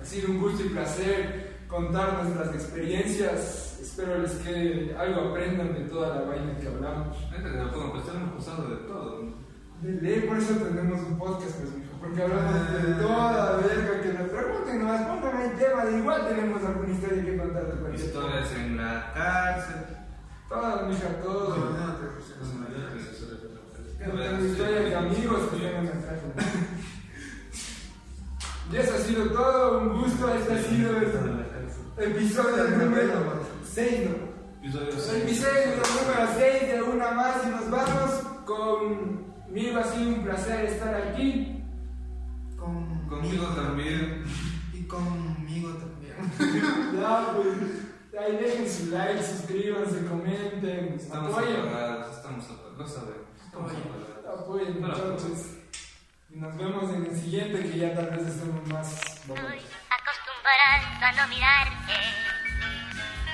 Ha 0.00 0.04
sido 0.04 0.30
un 0.30 0.40
gusto 0.40 0.64
y 0.64 0.68
placer 0.68 1.52
contar 1.68 2.22
nuestras 2.22 2.54
experiencias. 2.54 3.78
Espero 3.80 4.18
les 4.18 4.32
quede 4.32 4.94
algo 4.96 5.30
aprendan 5.30 5.72
de 5.74 5.80
toda 5.88 6.16
la 6.16 6.22
vaina 6.22 6.58
que 6.58 6.68
hablamos. 6.68 7.16
Que 7.16 7.40
puedo, 7.40 7.92
pues 7.92 8.04
hemos 8.08 8.44
pasado 8.44 8.68
de 8.68 8.76
todo. 8.86 9.34
De 9.80 9.92
ley, 10.00 10.20
por 10.28 10.36
eso 10.36 10.54
tenemos 10.54 11.00
un 11.00 11.18
podcast, 11.18 11.56
pues, 11.58 11.72
porque 12.02 12.22
hablamos 12.22 12.72
de 12.72 12.94
toda 12.94 13.56
verga 13.58 14.00
que 14.02 14.12
nos 14.12 14.28
pregunten, 14.28 14.84
nos 14.84 15.00
pongan 15.02 15.36
ahí 15.36 15.50
tema, 15.56 15.84
de 15.84 15.98
igual 15.98 16.28
tenemos 16.28 16.64
alguna 16.64 16.92
historia 16.92 17.24
que 17.24 17.36
contar 17.36 17.66
de 17.66 17.80
cualquier 17.80 18.06
Historias 18.06 18.52
en 18.52 18.76
la 18.76 19.12
cárcel. 19.14 19.76
Todas, 20.48 20.88
mija, 20.88 21.08
No, 21.08 21.24
todo. 21.24 21.56
no, 21.56 21.94
te 21.94 22.06
Pues, 24.10 24.50
historias 24.50 24.84
de 24.84 24.96
amigos 24.96 25.40
que 25.50 25.56
tienen 25.56 25.84
mensajes. 25.84 26.22
Y 28.72 28.76
eso 28.76 28.94
ha 28.94 28.98
sido 28.98 29.26
todo, 29.26 29.78
un 29.78 30.00
gusto, 30.00 30.34
este 30.34 30.54
ha 30.54 30.62
sido 30.62 30.96
el 30.96 32.12
episodio 32.12 32.64
número 32.78 33.42
6, 33.64 34.10
¿no? 34.10 34.32
Episodio 34.66 34.90
El 34.90 35.76
número 35.76 36.28
6 36.36 36.72
de 36.72 36.82
una 36.82 37.10
más 37.12 37.36
y 37.44 37.50
nos 37.50 37.70
vamos. 37.70 38.10
Conmigo 38.44 39.78
ha 39.78 39.84
sido 39.84 40.08
un 40.08 40.24
placer 40.24 40.64
estar 40.64 40.94
aquí. 40.94 41.51
Con, 42.62 43.08
Conmigo 43.08 43.46
también. 43.48 44.24
Y 44.72 44.84
conmigo 44.86 45.70
también. 45.70 46.12
Ya, 47.00 47.32
pues, 47.34 48.22
ahí 48.22 48.36
dejen 48.36 48.70
su 48.70 48.90
like, 48.90 49.20
suscríbanse, 49.24 50.06
comenten, 50.06 50.94
Estamos 50.94 51.32
apoyen. 51.36 51.60
apagados, 51.62 52.16
estamos 52.16 52.44
apagados. 52.44 52.78
Lo 52.78 52.86
sabemos. 52.86 53.28
Estamos. 53.44 53.72
Apoyen, 54.40 54.74
Pero- 54.74 54.86
muchachos. 54.86 55.46
Y 56.30 56.36
nos 56.36 56.56
vemos 56.56 56.90
en 56.94 57.06
el 57.06 57.16
siguiente 57.16 57.60
que 57.70 57.78
ya 57.78 57.94
tal 57.94 58.10
vez 58.10 58.26
estemos 58.28 58.66
más. 58.68 58.92
Estoy 58.92 59.36
acostumbrado 59.36 61.02
a 61.02 61.12
no 61.12 61.28
mirarte. 61.28 61.98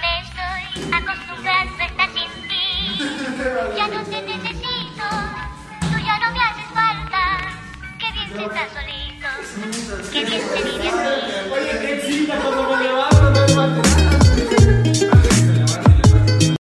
Me 0.00 0.20
estoy 0.22 0.92
acostumbrando 0.94 1.82
a 1.82 1.86
estar 1.86 2.08
sin 2.14 2.48
ti. 2.48 2.64
Ya 3.76 3.86
no 3.88 4.02
te 4.04 4.22
necesito. 4.22 5.06
Tú 5.80 5.98
ya 6.04 6.18
no 6.18 6.32
me 6.32 6.40
haces 6.42 6.64
falta. 6.74 7.38
Qué 7.98 8.12
bien 8.12 8.28
se 8.32 8.44
está 8.44 8.68
solito. 8.74 9.07
¿Qué 10.12 10.24
te? 10.24 10.36
Oye, 11.52 11.78
qué 11.80 12.02
chica, 12.06 12.40
como 12.40 12.76
me 12.76 12.82
levanto, 12.82 13.30
no 13.54 13.68
me 13.68 15.07